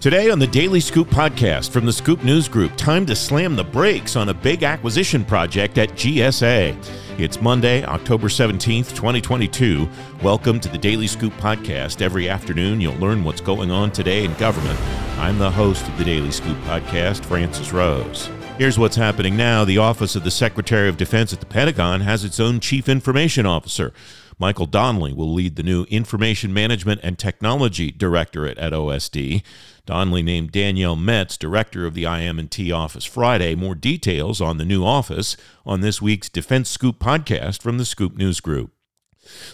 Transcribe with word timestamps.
Today 0.00 0.30
on 0.30 0.38
the 0.38 0.46
Daily 0.46 0.78
Scoop 0.78 1.08
podcast 1.08 1.70
from 1.70 1.84
the 1.84 1.92
Scoop 1.92 2.22
News 2.22 2.48
Group, 2.48 2.76
time 2.76 3.04
to 3.06 3.16
slam 3.16 3.56
the 3.56 3.64
brakes 3.64 4.14
on 4.14 4.28
a 4.28 4.34
big 4.34 4.62
acquisition 4.62 5.24
project 5.24 5.76
at 5.76 5.88
GSA. 5.90 6.76
It's 7.18 7.40
Monday, 7.40 7.84
October 7.84 8.28
17th, 8.28 8.90
2022. 8.90 9.88
Welcome 10.22 10.60
to 10.60 10.68
the 10.68 10.78
Daily 10.78 11.08
Scoop 11.08 11.32
podcast. 11.38 12.00
Every 12.00 12.28
afternoon, 12.28 12.80
you'll 12.80 12.94
learn 12.98 13.24
what's 13.24 13.40
going 13.40 13.72
on 13.72 13.90
today 13.90 14.24
in 14.24 14.32
government. 14.34 14.78
I'm 15.18 15.36
the 15.36 15.50
host 15.50 15.88
of 15.88 15.98
the 15.98 16.04
Daily 16.04 16.30
Scoop 16.30 16.58
podcast, 16.58 17.24
Francis 17.24 17.72
Rose. 17.72 18.30
Here's 18.56 18.78
what's 18.78 18.94
happening 18.94 19.36
now. 19.36 19.64
The 19.64 19.78
Office 19.78 20.14
of 20.14 20.22
the 20.22 20.30
Secretary 20.30 20.88
of 20.88 20.96
Defense 20.96 21.32
at 21.32 21.40
the 21.40 21.46
Pentagon 21.46 22.02
has 22.02 22.24
its 22.24 22.38
own 22.38 22.60
Chief 22.60 22.88
Information 22.88 23.46
Officer. 23.46 23.92
Michael 24.38 24.66
Donnelly 24.66 25.12
will 25.12 25.32
lead 25.32 25.56
the 25.56 25.62
new 25.64 25.84
Information 25.84 26.54
Management 26.54 27.00
and 27.02 27.18
Technology 27.18 27.90
Directorate 27.90 28.56
at 28.58 28.72
OSD. 28.72 29.42
Donnelly 29.84 30.22
named 30.22 30.52
Danielle 30.52 30.94
Metz 30.94 31.36
director 31.36 31.86
of 31.86 31.94
the 31.94 32.04
IM&T 32.04 32.70
office 32.70 33.04
Friday. 33.04 33.56
More 33.56 33.74
details 33.74 34.40
on 34.40 34.56
the 34.58 34.64
new 34.64 34.84
office 34.84 35.36
on 35.66 35.80
this 35.80 36.00
week's 36.00 36.28
Defense 36.28 36.70
Scoop 36.70 37.00
podcast 37.00 37.62
from 37.62 37.78
the 37.78 37.84
Scoop 37.84 38.16
News 38.16 38.40
Group. 38.40 38.70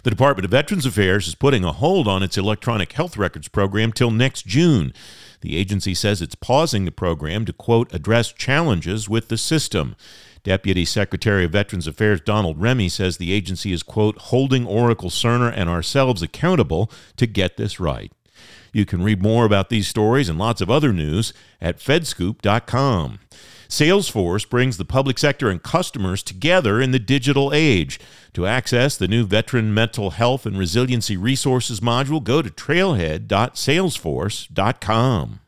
The 0.02 0.10
Department 0.10 0.44
of 0.44 0.50
Veterans 0.50 0.86
Affairs 0.86 1.27
is 1.27 1.34
putting 1.34 1.64
a 1.64 1.72
hold 1.72 2.06
on 2.06 2.22
its 2.22 2.36
electronic 2.36 2.92
health 2.92 3.16
records 3.16 3.48
program 3.48 3.91
till 3.91 4.10
next 4.10 4.46
June. 4.46 4.92
The 5.41 5.56
agency 5.56 5.94
says 5.94 6.22
it's 6.22 6.34
pausing 6.34 6.84
the 6.84 6.92
program 6.92 7.44
to, 7.46 7.52
quote, 7.52 7.92
address 7.92 8.32
challenges 8.32 9.08
with 9.08 9.28
the 9.28 9.38
system. 9.38 9.96
Deputy 10.44 10.84
Secretary 10.84 11.44
of 11.44 11.52
Veterans 11.52 11.86
Affairs 11.86 12.20
Donald 12.20 12.60
Remy 12.60 12.90
says 12.90 13.16
the 13.16 13.32
agency 13.32 13.72
is, 13.72 13.82
quote, 13.82 14.18
holding 14.18 14.66
Oracle 14.66 15.08
Cerner 15.10 15.52
and 15.54 15.70
ourselves 15.70 16.22
accountable 16.22 16.90
to 17.16 17.26
get 17.26 17.56
this 17.56 17.80
right. 17.80 18.12
You 18.72 18.84
can 18.84 19.02
read 19.02 19.22
more 19.22 19.46
about 19.46 19.70
these 19.70 19.88
stories 19.88 20.28
and 20.28 20.38
lots 20.38 20.60
of 20.60 20.70
other 20.70 20.92
news 20.92 21.32
at 21.60 21.78
fedscoop.com. 21.78 23.20
Salesforce 23.69 24.48
brings 24.48 24.77
the 24.77 24.84
public 24.84 25.19
sector 25.19 25.48
and 25.48 25.62
customers 25.62 26.22
together 26.22 26.80
in 26.80 26.91
the 26.91 26.98
digital 26.98 27.52
age. 27.54 27.98
To 28.34 28.47
access 28.47 28.97
the 28.97 29.08
new 29.08 29.24
Veteran 29.24 29.72
Mental 29.72 30.10
Health 30.10 30.44
and 30.44 30.58
Resiliency 30.58 31.16
Resources 31.16 31.80
module, 31.80 32.22
go 32.22 32.42
to 32.42 32.50
trailhead.salesforce.com. 32.50 35.41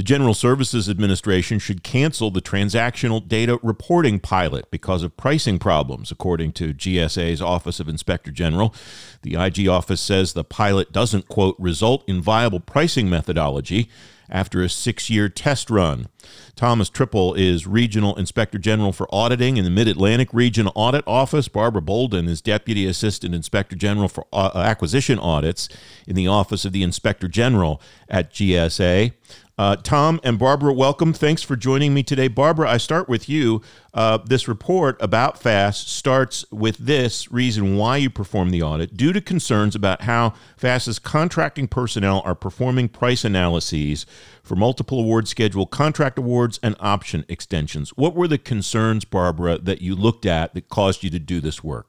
The 0.00 0.04
General 0.04 0.32
Services 0.32 0.88
Administration 0.88 1.58
should 1.58 1.82
cancel 1.82 2.30
the 2.30 2.40
transactional 2.40 3.28
data 3.28 3.60
reporting 3.62 4.18
pilot 4.18 4.70
because 4.70 5.02
of 5.02 5.14
pricing 5.18 5.58
problems, 5.58 6.10
according 6.10 6.52
to 6.52 6.72
GSA's 6.72 7.42
Office 7.42 7.80
of 7.80 7.86
Inspector 7.86 8.30
General. 8.30 8.74
The 9.20 9.34
IG 9.34 9.68
office 9.68 10.00
says 10.00 10.32
the 10.32 10.42
pilot 10.42 10.90
doesn't, 10.90 11.28
quote, 11.28 11.54
result 11.58 12.02
in 12.08 12.22
viable 12.22 12.60
pricing 12.60 13.10
methodology 13.10 13.90
after 14.30 14.62
a 14.62 14.70
six 14.70 15.10
year 15.10 15.28
test 15.28 15.68
run. 15.68 16.08
Thomas 16.56 16.88
Tripple 16.88 17.34
is 17.34 17.66
Regional 17.66 18.16
Inspector 18.16 18.56
General 18.58 18.92
for 18.92 19.06
Auditing 19.14 19.58
in 19.58 19.64
the 19.64 19.70
Mid 19.70 19.88
Atlantic 19.88 20.32
Region 20.32 20.68
Audit 20.68 21.04
Office. 21.06 21.48
Barbara 21.48 21.82
Bouldin 21.82 22.28
is 22.28 22.40
Deputy 22.40 22.86
Assistant 22.86 23.34
Inspector 23.34 23.76
General 23.76 24.08
for 24.08 24.26
uh, 24.32 24.50
Acquisition 24.54 25.18
Audits 25.18 25.68
in 26.06 26.16
the 26.16 26.28
Office 26.28 26.64
of 26.64 26.72
the 26.72 26.82
Inspector 26.82 27.28
General 27.28 27.82
at 28.08 28.32
GSA. 28.32 29.12
Uh, 29.60 29.76
Tom 29.76 30.18
and 30.24 30.38
Barbara, 30.38 30.72
welcome. 30.72 31.12
Thanks 31.12 31.42
for 31.42 31.54
joining 31.54 31.92
me 31.92 32.02
today. 32.02 32.28
Barbara, 32.28 32.70
I 32.70 32.78
start 32.78 33.10
with 33.10 33.28
you. 33.28 33.60
Uh, 33.92 34.16
this 34.16 34.48
report 34.48 34.96
about 35.00 35.38
FAS 35.38 35.76
starts 35.76 36.50
with 36.50 36.78
this 36.78 37.30
reason 37.30 37.76
why 37.76 37.98
you 37.98 38.08
performed 38.08 38.54
the 38.54 38.62
audit 38.62 38.96
due 38.96 39.12
to 39.12 39.20
concerns 39.20 39.74
about 39.74 40.00
how 40.00 40.32
FAS's 40.56 40.98
contracting 40.98 41.68
personnel 41.68 42.22
are 42.24 42.34
performing 42.34 42.88
price 42.88 43.22
analyses 43.22 44.06
for 44.42 44.56
multiple 44.56 44.98
award 44.98 45.28
schedule 45.28 45.66
contract 45.66 46.18
awards 46.18 46.58
and 46.62 46.74
option 46.80 47.26
extensions. 47.28 47.90
What 47.90 48.14
were 48.14 48.28
the 48.28 48.38
concerns, 48.38 49.04
Barbara, 49.04 49.58
that 49.58 49.82
you 49.82 49.94
looked 49.94 50.24
at 50.24 50.54
that 50.54 50.70
caused 50.70 51.04
you 51.04 51.10
to 51.10 51.18
do 51.18 51.38
this 51.38 51.62
work? 51.62 51.86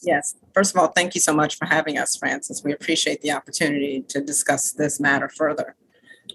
Yes. 0.00 0.34
First 0.54 0.74
of 0.74 0.80
all, 0.80 0.88
thank 0.88 1.14
you 1.14 1.20
so 1.20 1.34
much 1.34 1.58
for 1.58 1.66
having 1.66 1.98
us, 1.98 2.16
Francis. 2.16 2.64
We 2.64 2.72
appreciate 2.72 3.20
the 3.20 3.32
opportunity 3.32 4.00
to 4.08 4.22
discuss 4.22 4.72
this 4.72 4.98
matter 4.98 5.28
further. 5.28 5.76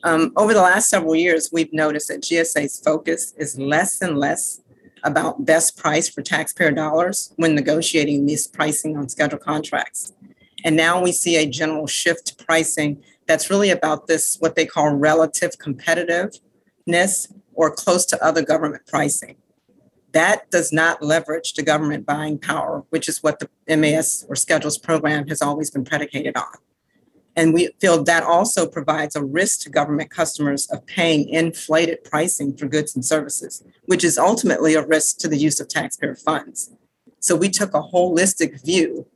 Um, 0.03 0.31
over 0.35 0.53
the 0.53 0.61
last 0.61 0.89
several 0.89 1.15
years, 1.15 1.49
we've 1.51 1.71
noticed 1.71 2.07
that 2.07 2.21
GSA's 2.21 2.79
focus 2.79 3.33
is 3.37 3.59
less 3.59 4.01
and 4.01 4.17
less 4.17 4.61
about 5.03 5.45
best 5.45 5.77
price 5.77 6.09
for 6.09 6.21
taxpayer 6.21 6.71
dollars 6.71 7.33
when 7.37 7.55
negotiating 7.55 8.25
these 8.25 8.47
pricing 8.47 8.97
on 8.97 9.09
scheduled 9.09 9.41
contracts. 9.41 10.13
And 10.63 10.75
now 10.75 11.01
we 11.01 11.11
see 11.11 11.37
a 11.37 11.45
general 11.45 11.87
shift 11.87 12.27
to 12.27 12.45
pricing 12.45 13.03
that's 13.27 13.49
really 13.49 13.69
about 13.69 14.07
this, 14.07 14.37
what 14.39 14.55
they 14.55 14.65
call 14.65 14.93
relative 14.93 15.51
competitiveness 15.57 17.31
or 17.53 17.71
close 17.71 18.05
to 18.07 18.23
other 18.23 18.43
government 18.43 18.85
pricing. 18.87 19.37
That 20.13 20.49
does 20.51 20.73
not 20.73 21.01
leverage 21.01 21.53
the 21.53 21.63
government 21.63 22.05
buying 22.05 22.37
power, 22.37 22.83
which 22.89 23.07
is 23.07 23.23
what 23.23 23.39
the 23.39 23.77
MAS 23.77 24.25
or 24.27 24.35
schedules 24.35 24.77
program 24.77 25.27
has 25.27 25.41
always 25.41 25.71
been 25.71 25.85
predicated 25.85 26.35
on. 26.35 26.57
And 27.35 27.53
we 27.53 27.69
feel 27.79 28.03
that 28.03 28.23
also 28.23 28.67
provides 28.67 29.15
a 29.15 29.23
risk 29.23 29.61
to 29.61 29.69
government 29.69 30.09
customers 30.09 30.67
of 30.69 30.85
paying 30.85 31.29
inflated 31.29 32.03
pricing 32.03 32.55
for 32.55 32.67
goods 32.67 32.95
and 32.95 33.05
services, 33.05 33.63
which 33.85 34.03
is 34.03 34.17
ultimately 34.17 34.75
a 34.75 34.85
risk 34.85 35.17
to 35.19 35.27
the 35.27 35.37
use 35.37 35.59
of 35.59 35.67
taxpayer 35.67 36.15
funds. 36.15 36.71
So 37.19 37.35
we 37.35 37.49
took 37.49 37.73
a 37.73 37.81
holistic 37.81 38.63
view 38.65 39.07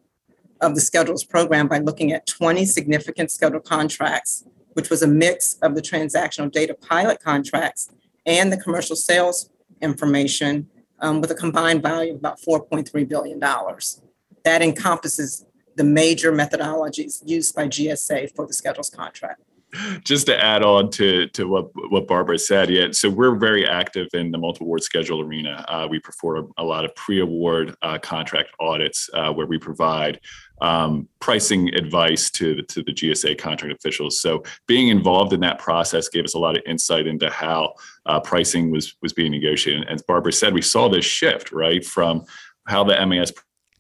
of 0.62 0.76
the 0.76 0.82
schedules 0.82 1.24
program 1.24 1.68
by 1.68 1.80
looking 1.80 2.14
at 2.14 2.26
20 2.26 2.66
significant 2.66 3.32
schedule 3.32 3.60
contracts, 3.60 4.46
which 4.74 4.90
was 4.90 5.02
a 5.02 5.08
mix 5.08 5.56
of 5.62 5.76
the 5.76 5.82
transactional 5.82 6.52
data 6.52 6.74
pilot 6.74 7.22
contracts 7.22 7.92
and 8.26 8.52
the 8.52 8.58
commercial 8.58 8.96
sales 8.96 9.50
information 9.82 10.70
um, 11.00 11.20
with 11.20 11.32
a 11.32 11.36
combined 11.36 11.82
value 11.82 12.14
of 12.14 12.20
about 12.20 12.40
$4.3 12.40 13.08
billion. 13.08 13.40
That 13.40 14.62
encompasses 14.62 15.46
the 15.76 15.84
major 15.84 16.32
methodologies 16.32 17.22
used 17.26 17.56
by 17.56 17.68
GSA 17.68 18.36
for 18.36 18.48
the 18.48 18.54
schedules 18.54 18.90
contract. 18.90 19.42
Just 20.04 20.28
to 20.28 20.42
add 20.42 20.64
on 20.64 20.90
to, 20.92 21.28
to 21.30 21.48
what, 21.48 21.70
what 21.92 22.08
Barbara 22.08 22.40
said, 22.40 22.70
yeah, 22.70 22.88
so 22.92 23.10
we're 23.10 23.36
very 23.36 23.68
active 23.68 24.08
in 24.14 24.32
the 24.32 24.38
multi 24.38 24.64
award 24.64 24.84
schedule 24.84 25.22
arena. 25.22 25.66
Uh, 25.68 25.88
we 25.90 26.00
perform 26.00 26.54
a 26.58 26.64
lot 26.64 26.86
of 26.86 26.96
pre 26.96 27.20
award 27.20 27.76
uh, 27.82 27.98
contract 27.98 28.50
audits 28.60 29.10
uh, 29.14 29.34
where 29.34 29.48
we 29.48 29.58
provide 29.58 30.20
um, 30.62 31.10
pricing 31.20 31.74
advice 31.76 32.30
to 32.32 32.56
the, 32.56 32.64
to 32.64 32.84
the 32.84 32.94
GSA 32.94 33.38
contract 33.38 33.76
officials. 33.76 34.22
So 34.22 34.44
being 34.68 34.88
involved 34.88 35.34
in 35.34 35.42
that 35.42 35.60
process 35.60 36.08
gave 36.08 36.24
us 36.24 36.36
a 36.36 36.40
lot 36.40 36.56
of 36.56 36.64
insight 36.66 37.08
into 37.08 37.30
how 37.30 37.74
uh, 38.06 38.22
pricing 38.22 38.72
was 38.72 38.96
was 39.02 39.12
being 39.12 39.32
negotiated. 39.32 39.82
And 39.82 39.92
as 39.92 40.04
Barbara 40.04 40.32
said, 40.32 40.54
we 40.54 40.62
saw 40.62 40.88
this 40.88 41.06
shift 41.06 41.52
right 41.52 41.86
from 41.86 42.24
how 42.68 42.84
the 42.84 43.06
MAS 43.06 43.34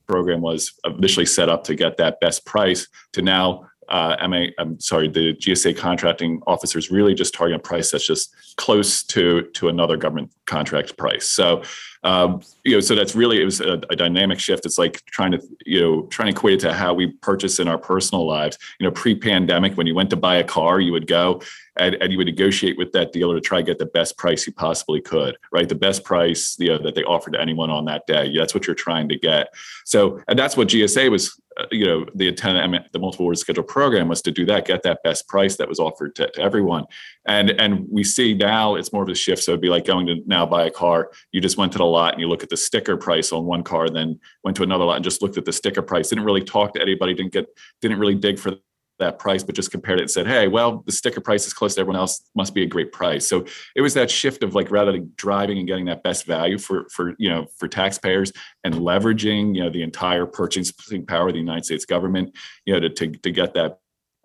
program 0.07 0.41
was 0.41 0.73
initially 0.85 1.25
set 1.25 1.49
up 1.49 1.63
to 1.65 1.75
get 1.75 1.97
that 1.97 2.19
best 2.19 2.45
price 2.45 2.87
to 3.13 3.21
now 3.21 3.67
uh, 3.89 4.15
MA, 4.27 4.47
I'm 4.57 4.79
sorry, 4.79 5.07
the 5.09 5.35
GSA 5.35 5.77
contracting 5.77 6.41
officers 6.47 6.89
really 6.89 7.13
just 7.13 7.33
target 7.33 7.57
a 7.57 7.59
price 7.59 7.91
that's 7.91 8.07
just 8.07 8.35
close 8.57 9.03
to 9.03 9.43
to 9.53 9.69
another 9.69 9.97
government 9.97 10.31
contract 10.45 10.97
price. 10.97 11.27
So, 11.27 11.63
um, 12.03 12.41
you 12.63 12.73
know, 12.73 12.79
so 12.79 12.95
that's 12.95 13.15
really 13.15 13.41
it 13.41 13.45
was 13.45 13.61
a, 13.61 13.81
a, 13.89 13.95
dynamic 13.95 14.39
shift. 14.39 14.65
It's 14.65 14.77
like 14.77 15.03
trying 15.05 15.31
to 15.31 15.41
you 15.65 15.81
know 15.81 16.01
trying 16.07 16.31
to 16.31 16.37
equate 16.37 16.55
it 16.55 16.59
to 16.67 16.73
how 16.73 16.93
we 16.93 17.11
purchase 17.21 17.59
in 17.59 17.67
our 17.67 17.77
personal 17.77 18.27
lives. 18.27 18.57
You 18.79 18.85
know, 18.85 18.91
pre-pandemic, 18.91 19.75
when 19.75 19.87
you 19.87 19.95
went 19.95 20.09
to 20.11 20.15
buy 20.15 20.35
a 20.35 20.43
car, 20.43 20.79
you 20.79 20.91
would 20.91 21.07
go 21.07 21.41
and, 21.77 21.95
and 21.95 22.11
you 22.11 22.17
would 22.17 22.27
negotiate 22.27 22.77
with 22.77 22.91
that 22.93 23.11
dealer 23.11 23.35
to 23.35 23.41
try 23.41 23.59
to 23.59 23.63
get 23.63 23.79
the 23.79 23.85
best 23.85 24.17
price 24.17 24.47
you 24.47 24.53
possibly 24.53 25.01
could, 25.01 25.37
right? 25.51 25.67
The 25.67 25.75
best 25.75 26.03
price 26.03 26.55
you 26.59 26.69
know, 26.69 26.77
that 26.79 26.95
they 26.95 27.03
offered 27.03 27.33
to 27.33 27.41
anyone 27.41 27.69
on 27.69 27.85
that 27.85 28.07
day. 28.07 28.33
That's 28.35 28.53
what 28.53 28.65
you're 28.65 28.75
trying 28.75 29.09
to 29.09 29.17
get. 29.17 29.53
So, 29.83 30.21
and 30.27 30.39
that's 30.39 30.55
what 30.55 30.69
GSA 30.69 31.11
was, 31.11 31.39
uh, 31.59 31.65
you 31.71 31.85
know, 31.85 32.05
the 32.15 32.31
mean, 32.67 32.83
the 32.91 32.99
multiple 32.99 33.25
award 33.25 33.37
schedule 33.37 33.63
program 33.63 34.07
was 34.07 34.21
to 34.23 34.31
do 34.31 34.45
that, 34.45 34.65
get 34.65 34.83
that 34.83 35.03
best 35.03 35.27
price 35.27 35.57
that 35.57 35.67
was 35.67 35.79
offered 35.79 36.15
to, 36.15 36.29
to 36.31 36.41
everyone. 36.41 36.85
And 37.25 37.51
and 37.51 37.87
we 37.89 38.03
see 38.03 38.33
now 38.33 38.75
it's 38.75 38.93
more 38.93 39.03
of 39.03 39.09
a 39.09 39.15
shift. 39.15 39.43
So 39.43 39.51
it'd 39.51 39.61
be 39.61 39.69
like 39.69 39.85
going 39.85 40.07
to 40.07 40.21
now 40.35 40.45
buy 40.45 40.65
a 40.65 40.71
car. 40.71 41.11
You 41.31 41.41
just 41.41 41.57
went 41.57 41.71
to 41.73 41.77
the 41.77 41.85
lot 41.85 42.13
and 42.13 42.21
you 42.21 42.27
look 42.27 42.43
at 42.43 42.49
the 42.49 42.57
sticker 42.57 42.97
price 42.97 43.31
on 43.31 43.45
one 43.45 43.63
car, 43.63 43.89
then 43.89 44.19
went 44.43 44.57
to 44.57 44.63
another 44.63 44.85
lot 44.85 44.95
and 44.95 45.03
just 45.03 45.21
looked 45.21 45.37
at 45.37 45.45
the 45.45 45.53
sticker 45.53 45.81
price. 45.81 46.09
Didn't 46.09 46.25
really 46.25 46.43
talk 46.43 46.73
to 46.73 46.81
anybody. 46.81 47.13
Didn't 47.13 47.33
get. 47.33 47.47
Didn't 47.81 47.99
really 47.99 48.15
dig 48.15 48.37
for 48.37 48.51
that 48.99 49.19
price, 49.19 49.43
but 49.43 49.55
just 49.55 49.71
compared 49.71 49.99
it 49.99 50.03
and 50.03 50.11
said, 50.11 50.27
hey, 50.27 50.47
well, 50.47 50.83
the 50.85 50.91
sticker 50.91 51.19
price 51.19 51.45
is 51.47 51.53
close 51.53 51.75
to 51.75 51.81
everyone 51.81 51.99
else, 51.99 52.29
must 52.33 52.53
be 52.53 52.63
a 52.63 52.65
great 52.65 52.91
price. 52.91 53.27
So 53.27 53.45
it 53.75 53.81
was 53.81 53.93
that 53.95 54.09
shift 54.09 54.41
of 54.43 54.55
like 54.55 54.71
rather 54.71 54.91
than 54.91 55.11
driving 55.17 55.57
and 55.57 55.67
getting 55.67 55.85
that 55.85 56.03
best 56.03 56.25
value 56.25 56.57
for 56.57 56.87
for 56.89 57.15
you 57.17 57.29
know 57.29 57.47
for 57.57 57.67
taxpayers 57.67 58.31
and 58.63 58.75
leveraging 58.75 59.55
you 59.55 59.63
know 59.63 59.69
the 59.69 59.83
entire 59.83 60.25
purchasing 60.25 61.05
power 61.05 61.27
of 61.27 61.33
the 61.33 61.39
United 61.39 61.65
States 61.65 61.85
government, 61.85 62.35
you 62.65 62.73
know, 62.73 62.79
to 62.79 62.89
to, 62.89 63.07
to 63.07 63.31
get 63.31 63.53
that 63.53 63.79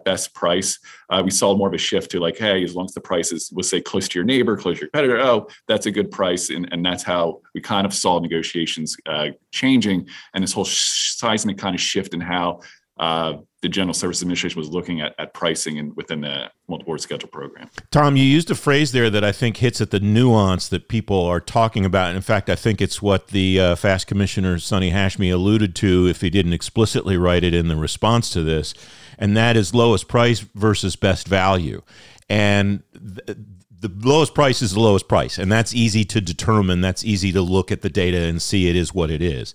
best 0.05 0.35
price. 0.35 0.79
Uh, 1.09 1.23
we 1.25 1.31
saw 1.31 1.57
more 1.57 1.69
of 1.69 1.75
a 1.75 1.79
shift 1.79 2.11
to 2.11 2.21
like, 2.21 2.37
hey, 2.37 2.63
as 2.65 2.75
long 2.75 2.85
as 2.85 2.93
the 2.93 3.01
price 3.01 3.33
is, 3.33 3.51
we'll 3.53 3.63
say 3.63 3.81
close 3.81 4.09
to 4.09 4.19
your 4.19 4.25
neighbor, 4.25 4.57
close 4.57 4.77
to 4.77 4.83
your 4.83 4.91
competitor, 4.91 5.21
oh, 5.21 5.49
that's 5.69 5.87
a 5.87 5.91
good 5.91 6.11
price. 6.11 6.51
And, 6.51 6.69
and 6.73 6.85
that's 6.85 7.03
how 7.03 7.41
we 7.55 7.61
kind 7.61 7.87
of 7.87 7.95
saw 7.95 8.19
negotiations 8.19 8.97
uh, 9.07 9.29
changing 9.51 10.09
and 10.35 10.43
this 10.43 10.53
whole 10.53 10.65
seismic 10.65 11.59
kind 11.59 11.75
of 11.75 11.81
shift 11.81 12.15
in 12.15 12.21
how 12.21 12.61
uh, 13.01 13.39
the 13.63 13.69
General 13.69 13.95
Services 13.95 14.23
Administration 14.23 14.59
was 14.59 14.69
looking 14.69 15.01
at, 15.01 15.15
at 15.19 15.33
pricing 15.33 15.79
and 15.79 15.97
within 15.97 16.21
the 16.21 16.51
multiple 16.69 16.91
award 16.91 17.01
schedule 17.01 17.31
program. 17.31 17.71
Tom, 17.91 18.15
you 18.15 18.25
used 18.25 18.51
a 18.51 18.55
phrase 18.55 18.93
there 18.93 19.09
that 19.09 19.25
I 19.25 19.33
think 19.33 19.57
hits 19.57 19.81
at 19.81 19.91
the 19.91 20.01
nuance 20.01 20.69
that 20.69 20.89
people 20.89 21.25
are 21.25 21.41
talking 21.41 21.87
about. 21.87 22.09
And 22.09 22.17
in 22.17 22.23
fact, 22.23 22.51
I 22.51 22.55
think 22.55 22.81
it's 22.83 23.01
what 23.01 23.29
the 23.29 23.59
uh, 23.59 23.75
FAS 23.75 24.05
Commissioner 24.05 24.59
Sonny 24.59 24.91
Hashmi 24.91 25.33
alluded 25.33 25.75
to, 25.77 26.09
if 26.09 26.21
he 26.21 26.29
didn't 26.29 26.53
explicitly 26.53 27.17
write 27.17 27.43
it 27.43 27.55
in 27.55 27.69
the 27.69 27.77
response 27.77 28.29
to 28.31 28.43
this, 28.43 28.75
and 29.21 29.37
that 29.37 29.57
is 29.57 29.73
lowest 29.73 30.09
price 30.09 30.41
versus 30.41 30.97
best 30.97 31.29
value. 31.29 31.83
And 32.29 32.83
th- 32.93 33.39
the 33.79 33.93
lowest 34.01 34.35
price 34.35 34.61
is 34.61 34.73
the 34.73 34.81
lowest 34.81 35.09
price, 35.09 35.39
and 35.39 35.51
that's 35.51 35.75
easy 35.75 36.05
to 36.07 36.21
determine. 36.21 36.81
That's 36.81 37.05
easy 37.05 37.31
to 37.33 37.41
look 37.41 37.71
at 37.71 37.83
the 37.83 37.89
data 37.89 38.19
and 38.19 38.43
see 38.43 38.69
it 38.69 38.77
is 38.77 38.93
what 38.93 39.11
it 39.11 39.23
is 39.23 39.55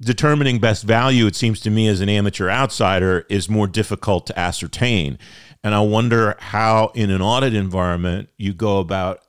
determining 0.00 0.58
best 0.58 0.84
value, 0.84 1.26
it 1.26 1.36
seems 1.36 1.60
to 1.60 1.70
me 1.70 1.88
as 1.88 2.00
an 2.00 2.08
amateur 2.08 2.48
outsider, 2.48 3.26
is 3.28 3.48
more 3.48 3.66
difficult 3.66 4.26
to 4.26 4.38
ascertain. 4.38 5.18
And 5.64 5.74
I 5.74 5.80
wonder 5.80 6.36
how, 6.38 6.92
in 6.94 7.10
an 7.10 7.20
audit 7.20 7.54
environment, 7.54 8.28
you 8.36 8.52
go 8.52 8.78
about, 8.78 9.20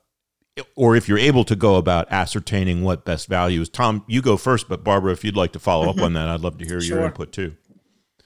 or 0.76 0.94
if 0.94 1.08
you're 1.08 1.18
able 1.18 1.44
to 1.44 1.56
go 1.56 1.76
about 1.76 2.10
ascertaining 2.12 2.82
what 2.82 3.04
best 3.04 3.28
value 3.28 3.60
is. 3.60 3.68
Tom, 3.68 4.04
you 4.06 4.22
go 4.22 4.36
first, 4.36 4.68
but 4.68 4.84
Barbara, 4.84 5.12
if 5.12 5.24
you'd 5.24 5.36
like 5.36 5.52
to 5.52 5.58
follow 5.58 5.88
mm-hmm. 5.88 6.00
up 6.00 6.04
on 6.04 6.12
that, 6.12 6.28
I'd 6.28 6.40
love 6.40 6.58
to 6.58 6.64
hear 6.64 6.80
sure. 6.80 6.98
your 6.98 7.06
input 7.06 7.32
too. 7.32 7.56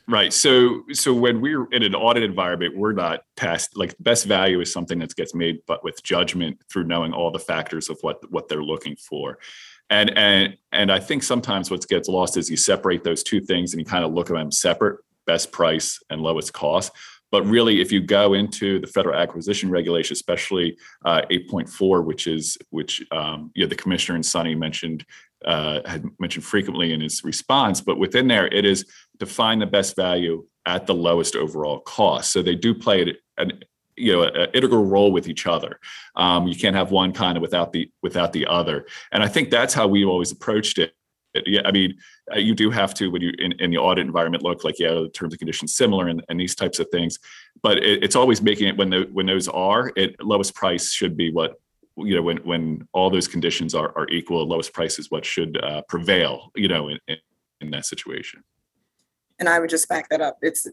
Right. 0.06 0.32
So 0.32 0.82
so 0.92 1.14
when 1.14 1.40
we're 1.40 1.66
in 1.72 1.82
an 1.82 1.94
audit 1.94 2.24
environment, 2.24 2.76
we're 2.76 2.92
not 2.92 3.24
tasked 3.36 3.76
like 3.76 3.94
best 4.00 4.26
value 4.26 4.60
is 4.60 4.70
something 4.70 4.98
that 4.98 5.16
gets 5.16 5.34
made 5.34 5.60
but 5.66 5.82
with 5.82 6.02
judgment 6.02 6.60
through 6.70 6.84
knowing 6.84 7.12
all 7.12 7.30
the 7.30 7.38
factors 7.38 7.88
of 7.88 7.98
what 8.02 8.30
what 8.30 8.48
they're 8.48 8.62
looking 8.62 8.96
for 8.96 9.38
and 9.90 10.16
and 10.16 10.56
and 10.72 10.90
i 10.90 10.98
think 10.98 11.22
sometimes 11.22 11.70
what 11.70 11.86
gets 11.88 12.08
lost 12.08 12.36
is 12.36 12.50
you 12.50 12.56
separate 12.56 13.04
those 13.04 13.22
two 13.22 13.40
things 13.40 13.72
and 13.72 13.80
you 13.80 13.86
kind 13.86 14.04
of 14.04 14.12
look 14.12 14.30
at 14.30 14.36
them 14.36 14.50
separate 14.50 15.00
best 15.26 15.52
price 15.52 16.00
and 16.10 16.20
lowest 16.20 16.52
cost 16.52 16.92
but 17.30 17.44
really 17.46 17.80
if 17.80 17.90
you 17.90 18.00
go 18.00 18.34
into 18.34 18.78
the 18.80 18.86
federal 18.86 19.18
acquisition 19.18 19.70
regulation 19.70 20.12
especially 20.12 20.76
uh, 21.04 21.22
8.4 21.30 22.04
which 22.04 22.26
is 22.26 22.56
which 22.70 23.02
um, 23.10 23.50
you 23.54 23.64
know 23.64 23.68
the 23.68 23.74
commissioner 23.74 24.16
and 24.16 24.26
sonny 24.26 24.54
mentioned 24.54 25.04
uh, 25.44 25.80
had 25.84 26.06
mentioned 26.18 26.44
frequently 26.44 26.92
in 26.92 27.00
his 27.00 27.22
response 27.22 27.80
but 27.80 27.98
within 27.98 28.28
there 28.28 28.46
it 28.46 28.64
is 28.64 28.86
define 29.18 29.58
the 29.58 29.66
best 29.66 29.96
value 29.96 30.46
at 30.66 30.86
the 30.86 30.94
lowest 30.94 31.36
overall 31.36 31.80
cost. 31.80 32.32
So 32.32 32.42
they 32.42 32.54
do 32.54 32.74
play 32.74 33.14
an, 33.36 33.52
you 33.96 34.12
know 34.12 34.22
an 34.22 34.48
integral 34.54 34.84
role 34.84 35.12
with 35.12 35.28
each 35.28 35.46
other. 35.46 35.78
Um, 36.16 36.46
you 36.46 36.56
can't 36.56 36.76
have 36.76 36.90
one 36.90 37.12
kind 37.12 37.36
of 37.36 37.42
without 37.42 37.72
the 37.72 37.90
without 38.02 38.32
the 38.32 38.46
other. 38.46 38.86
And 39.12 39.22
i 39.22 39.28
think 39.28 39.50
that's 39.50 39.74
how 39.74 39.86
we've 39.86 40.08
always 40.08 40.32
approached 40.32 40.78
it. 40.78 40.94
Yeah 41.46 41.62
i 41.64 41.72
mean 41.72 41.96
uh, 42.32 42.38
you 42.38 42.54
do 42.54 42.70
have 42.70 42.94
to 42.94 43.08
when 43.10 43.22
you 43.22 43.32
in, 43.38 43.52
in 43.52 43.70
the 43.70 43.78
audit 43.78 44.06
environment 44.06 44.42
look 44.42 44.62
like 44.64 44.78
yeah 44.78 44.94
the 44.94 45.08
terms 45.08 45.32
and 45.32 45.38
conditions 45.38 45.74
similar 45.74 46.08
and, 46.08 46.24
and 46.28 46.38
these 46.38 46.54
types 46.54 46.78
of 46.78 46.88
things. 46.90 47.18
But 47.62 47.78
it, 47.78 48.04
it's 48.04 48.16
always 48.16 48.40
making 48.42 48.68
it 48.68 48.76
when 48.76 48.90
the 48.90 49.08
when 49.12 49.26
those 49.26 49.48
are 49.48 49.92
it 49.96 50.20
lowest 50.22 50.54
price 50.54 50.92
should 50.92 51.16
be 51.16 51.32
what 51.32 51.54
you 51.96 52.14
know 52.14 52.22
when 52.22 52.38
when 52.38 52.88
all 52.92 53.10
those 53.10 53.28
conditions 53.28 53.74
are, 53.74 53.92
are 53.96 54.08
equal 54.08 54.46
lowest 54.46 54.72
price 54.72 54.98
is 54.98 55.10
what 55.10 55.24
should 55.24 55.62
uh, 55.62 55.82
prevail 55.88 56.50
you 56.56 56.68
know 56.68 56.88
in, 56.88 56.98
in, 57.08 57.16
in 57.60 57.70
that 57.70 57.86
situation 57.86 58.42
and 59.38 59.48
I 59.48 59.58
would 59.58 59.70
just 59.70 59.88
back 59.88 60.08
that 60.10 60.20
up. 60.20 60.38
It's 60.42 60.66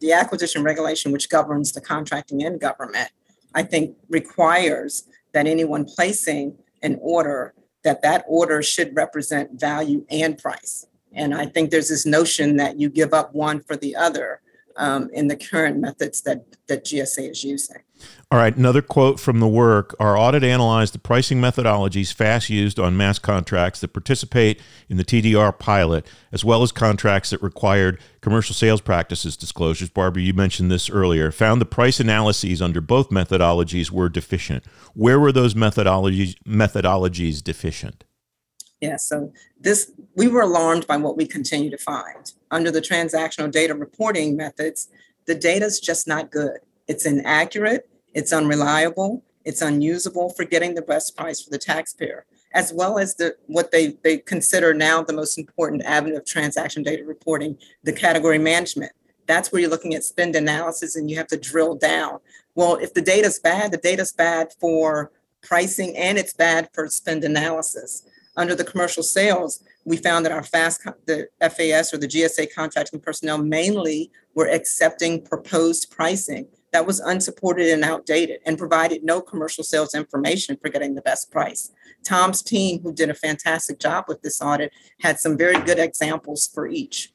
the, 0.00 0.12
acquisition 0.12 0.62
regulation, 0.62 1.12
which 1.12 1.28
governs 1.28 1.72
the 1.72 1.80
contracting 1.80 2.40
in 2.40 2.58
government, 2.58 3.10
I 3.54 3.62
think 3.62 3.96
requires 4.08 5.04
that 5.32 5.46
anyone 5.46 5.84
placing 5.84 6.56
an 6.82 6.98
order 7.00 7.54
that 7.84 8.02
that 8.02 8.24
order 8.26 8.62
should 8.62 8.94
represent 8.96 9.58
value 9.58 10.04
and 10.10 10.36
price. 10.36 10.86
And 11.12 11.34
I 11.34 11.46
think 11.46 11.70
there's 11.70 11.88
this 11.88 12.04
notion 12.04 12.56
that 12.56 12.78
you 12.78 12.88
give 12.88 13.14
up 13.14 13.34
one 13.34 13.60
for 13.60 13.76
the 13.76 13.94
other 13.96 14.40
um, 14.78 15.10
in 15.12 15.28
the 15.28 15.36
current 15.36 15.78
methods 15.78 16.22
that, 16.22 16.44
that 16.68 16.84
GSA 16.84 17.30
is 17.30 17.44
using. 17.44 17.78
All 18.30 18.38
right, 18.38 18.56
another 18.56 18.80
quote 18.80 19.18
from 19.18 19.40
the 19.40 19.48
work. 19.48 19.96
Our 19.98 20.16
audit 20.16 20.44
analyzed 20.44 20.94
the 20.94 20.98
pricing 20.98 21.40
methodologies 21.40 22.12
FAS 22.12 22.48
used 22.48 22.78
on 22.78 22.96
MAS 22.96 23.18
contracts 23.18 23.80
that 23.80 23.88
participate 23.88 24.60
in 24.88 24.96
the 24.96 25.04
TDR 25.04 25.58
pilot, 25.58 26.06
as 26.30 26.44
well 26.44 26.62
as 26.62 26.70
contracts 26.70 27.30
that 27.30 27.42
required 27.42 28.00
commercial 28.20 28.54
sales 28.54 28.80
practices 28.80 29.36
disclosures. 29.36 29.88
Barbara, 29.88 30.22
you 30.22 30.32
mentioned 30.32 30.70
this 30.70 30.88
earlier. 30.88 31.32
Found 31.32 31.60
the 31.60 31.66
price 31.66 31.98
analyses 31.98 32.62
under 32.62 32.80
both 32.80 33.10
methodologies 33.10 33.90
were 33.90 34.08
deficient. 34.08 34.64
Where 34.94 35.18
were 35.18 35.32
those 35.32 35.54
methodologies 35.54 36.36
methodologies 36.44 37.42
deficient? 37.42 38.04
Yeah, 38.80 38.96
so 38.96 39.32
this 39.60 39.92
we 40.14 40.28
were 40.28 40.42
alarmed 40.42 40.86
by 40.86 40.96
what 40.96 41.16
we 41.16 41.26
continue 41.26 41.70
to 41.70 41.78
find. 41.78 42.32
Under 42.50 42.70
the 42.70 42.80
transactional 42.80 43.50
data 43.50 43.74
reporting 43.74 44.36
methods, 44.36 44.88
the 45.26 45.34
data 45.34 45.66
is 45.66 45.80
just 45.80 46.06
not 46.06 46.30
good. 46.30 46.58
It's 46.86 47.04
inaccurate, 47.04 47.88
it's 48.14 48.32
unreliable, 48.32 49.22
it's 49.44 49.62
unusable 49.62 50.30
for 50.30 50.44
getting 50.44 50.74
the 50.74 50.82
best 50.82 51.16
price 51.16 51.42
for 51.42 51.50
the 51.50 51.58
taxpayer, 51.58 52.24
as 52.54 52.72
well 52.72 52.98
as 52.98 53.16
the 53.16 53.36
what 53.46 53.72
they, 53.72 53.98
they 54.04 54.18
consider 54.18 54.72
now 54.72 55.02
the 55.02 55.12
most 55.12 55.38
important 55.38 55.82
avenue 55.82 56.16
of 56.16 56.24
transaction 56.24 56.82
data 56.82 57.04
reporting, 57.04 57.58
the 57.82 57.92
category 57.92 58.38
management. 58.38 58.92
That's 59.26 59.52
where 59.52 59.60
you're 59.60 59.70
looking 59.70 59.94
at 59.94 60.04
spend 60.04 60.36
analysis 60.36 60.96
and 60.96 61.10
you 61.10 61.16
have 61.16 61.26
to 61.28 61.36
drill 61.36 61.74
down. 61.74 62.20
Well, 62.54 62.76
if 62.76 62.94
the 62.94 63.02
data's 63.02 63.38
bad, 63.38 63.72
the 63.72 63.76
data's 63.76 64.12
bad 64.12 64.54
for 64.58 65.10
pricing 65.42 65.96
and 65.96 66.16
it's 66.16 66.32
bad 66.32 66.70
for 66.72 66.88
spend 66.88 67.24
analysis 67.24 68.07
under 68.38 68.54
the 68.54 68.64
commercial 68.64 69.02
sales, 69.02 69.62
we 69.84 69.96
found 69.96 70.24
that 70.24 70.32
our 70.32 70.44
fast, 70.44 70.82
the 71.06 71.28
FAS 71.40 71.92
or 71.92 71.98
the 71.98 72.06
GSA 72.06 72.54
contracting 72.54 73.00
personnel 73.00 73.38
mainly 73.38 74.10
were 74.34 74.48
accepting 74.48 75.22
proposed 75.22 75.90
pricing 75.90 76.46
that 76.72 76.86
was 76.86 77.00
unsupported 77.00 77.68
and 77.68 77.82
outdated 77.82 78.40
and 78.46 78.56
provided 78.56 79.02
no 79.02 79.20
commercial 79.20 79.64
sales 79.64 79.94
information 79.94 80.56
for 80.62 80.68
getting 80.68 80.94
the 80.94 81.02
best 81.02 81.30
price. 81.32 81.72
Tom's 82.06 82.42
team, 82.42 82.80
who 82.82 82.92
did 82.92 83.10
a 83.10 83.14
fantastic 83.14 83.80
job 83.80 84.04
with 84.06 84.22
this 84.22 84.40
audit, 84.40 84.72
had 85.00 85.18
some 85.18 85.36
very 85.36 85.60
good 85.64 85.78
examples 85.78 86.46
for 86.46 86.68
each. 86.68 87.12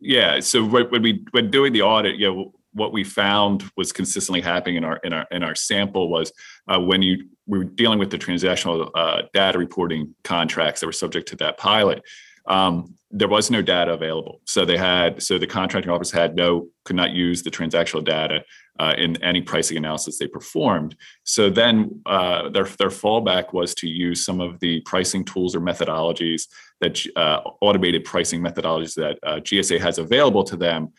Yeah, 0.00 0.40
so 0.40 0.64
when 0.64 1.02
we 1.02 1.24
when 1.32 1.50
doing 1.50 1.72
the 1.72 1.82
audit, 1.82 2.16
you 2.16 2.26
know, 2.26 2.54
what 2.74 2.92
we 2.92 3.04
found 3.04 3.64
was 3.76 3.92
consistently 3.92 4.40
happening 4.40 4.76
in 4.76 4.84
our 4.84 4.96
in 4.98 5.12
our 5.12 5.26
in 5.30 5.42
our 5.42 5.54
sample 5.54 6.10
was 6.10 6.32
uh, 6.68 6.78
when 6.78 7.00
you 7.02 7.28
we 7.46 7.58
were 7.58 7.64
dealing 7.64 7.98
with 7.98 8.10
the 8.10 8.18
transactional 8.18 8.90
uh, 8.94 9.22
data 9.32 9.58
reporting 9.58 10.14
contracts 10.24 10.80
that 10.80 10.86
were 10.86 10.92
subject 10.92 11.28
to 11.28 11.36
that 11.36 11.56
pilot. 11.56 12.02
Um, 12.46 12.94
there 13.10 13.28
was 13.28 13.50
no 13.50 13.62
data 13.62 13.92
available, 13.92 14.40
so 14.44 14.64
they 14.64 14.76
had 14.76 15.22
so 15.22 15.38
the 15.38 15.46
contracting 15.46 15.90
office 15.90 16.10
had 16.10 16.34
no 16.34 16.68
could 16.84 16.96
not 16.96 17.12
use 17.12 17.42
the 17.42 17.50
transactional 17.50 18.04
data 18.04 18.44
uh, 18.80 18.94
in 18.98 19.22
any 19.22 19.40
pricing 19.40 19.76
analysis 19.76 20.18
they 20.18 20.26
performed. 20.26 20.96
So 21.22 21.48
then 21.48 22.02
uh, 22.06 22.50
their 22.50 22.64
their 22.64 22.88
fallback 22.88 23.52
was 23.52 23.74
to 23.76 23.88
use 23.88 24.24
some 24.24 24.40
of 24.40 24.58
the 24.60 24.80
pricing 24.80 25.24
tools 25.24 25.54
or 25.54 25.60
methodologies 25.60 26.48
that 26.80 27.00
uh, 27.16 27.40
automated 27.62 28.04
pricing 28.04 28.42
methodologies 28.42 28.94
that 28.96 29.18
uh, 29.22 29.36
GSA 29.36 29.80
has 29.80 29.98
available 29.98 30.44
to 30.44 30.56
them, 30.56 30.92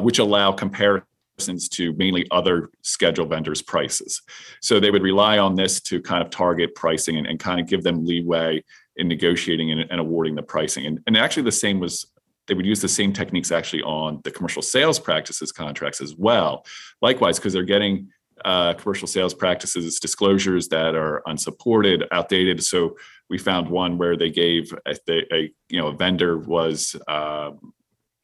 which 0.00 0.18
allow 0.18 0.52
comparison 0.52 1.06
to 1.38 1.92
mainly 1.94 2.26
other 2.30 2.70
schedule 2.82 3.26
vendors' 3.26 3.62
prices. 3.62 4.22
So 4.60 4.80
they 4.80 4.90
would 4.90 5.02
rely 5.02 5.38
on 5.38 5.54
this 5.54 5.80
to 5.82 6.00
kind 6.00 6.22
of 6.22 6.30
target 6.30 6.74
pricing 6.74 7.16
and, 7.16 7.26
and 7.26 7.38
kind 7.38 7.60
of 7.60 7.66
give 7.66 7.82
them 7.82 8.04
leeway 8.04 8.64
in 8.96 9.08
negotiating 9.08 9.70
and, 9.70 9.80
and 9.90 10.00
awarding 10.00 10.34
the 10.34 10.42
pricing. 10.42 10.86
And, 10.86 11.00
and 11.06 11.16
actually, 11.16 11.44
the 11.44 11.52
same 11.52 11.78
was 11.78 12.06
they 12.48 12.54
would 12.54 12.66
use 12.66 12.80
the 12.80 12.88
same 12.88 13.12
techniques 13.12 13.52
actually 13.52 13.82
on 13.82 14.20
the 14.24 14.30
commercial 14.30 14.62
sales 14.62 14.98
practices 14.98 15.52
contracts 15.52 16.00
as 16.00 16.16
well. 16.16 16.64
Likewise, 17.00 17.38
because 17.38 17.52
they're 17.52 17.62
getting 17.62 18.08
uh, 18.44 18.74
commercial 18.74 19.06
sales 19.06 19.34
practices 19.34 19.98
disclosures 20.00 20.68
that 20.68 20.94
are 20.94 21.22
unsupported, 21.26 22.04
outdated. 22.12 22.62
So 22.62 22.96
we 23.28 23.38
found 23.38 23.68
one 23.68 23.98
where 23.98 24.16
they 24.16 24.30
gave 24.30 24.72
a, 24.86 24.96
a 25.08 25.52
you 25.68 25.80
know 25.80 25.88
a 25.88 25.92
vendor 25.92 26.38
was 26.38 26.96
um, 27.06 27.72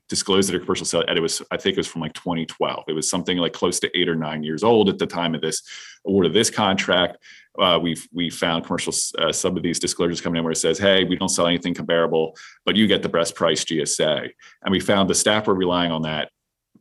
disclosed 0.09 0.51
at 0.51 0.57
a 0.57 0.61
commercial 0.61 0.87
sale, 0.87 1.05
and 1.09 1.17
it 1.17 1.21
was 1.21 1.43
I 1.51 1.57
think 1.57 1.75
it 1.75 1.81
was 1.81 1.87
from 1.87 2.03
like 2.03 2.13
2012. 2.15 2.85
It 2.89 2.93
was 2.93 3.09
something 3.09 3.39
like 3.39 3.53
close 3.53 3.81
to 3.81 3.99
eight 3.99 4.09
or 4.09 4.15
nine 4.15 4.43
years 4.43 4.63
old 4.63 4.89
at 4.89 4.99
the 4.99 5.07
time 5.07 5.35
of 5.35 5.41
this 5.41 5.63
award 6.07 6.27
of 6.27 6.33
this 6.33 6.51
contract. 6.51 7.19
Uh, 7.59 7.79
we've 7.81 8.07
we 8.13 8.31
found 8.31 8.65
commercial 8.65 8.93
uh, 9.19 9.33
some 9.33 9.57
of 9.57 9.63
these 9.63 9.79
disclosures 9.79 10.21
coming 10.21 10.39
in 10.39 10.45
where 10.45 10.53
it 10.53 10.57
says, 10.57 10.79
"Hey, 10.79 11.05
we 11.05 11.17
don't 11.17 11.29
sell 11.29 11.47
anything 11.47 11.75
comparable, 11.75 12.37
but 12.67 12.77
you 12.77 12.87
get 12.87 13.03
the 13.03 13.09
best 13.09 13.35
price 13.35 13.65
GSA." 13.65 14.31
And 14.63 14.73
we 14.73 14.81
found 14.81 15.09
the 15.09 15.15
staff 15.15 15.47
were 15.47 15.55
relying 15.55 15.93
on 15.93 16.03
that 16.03 16.31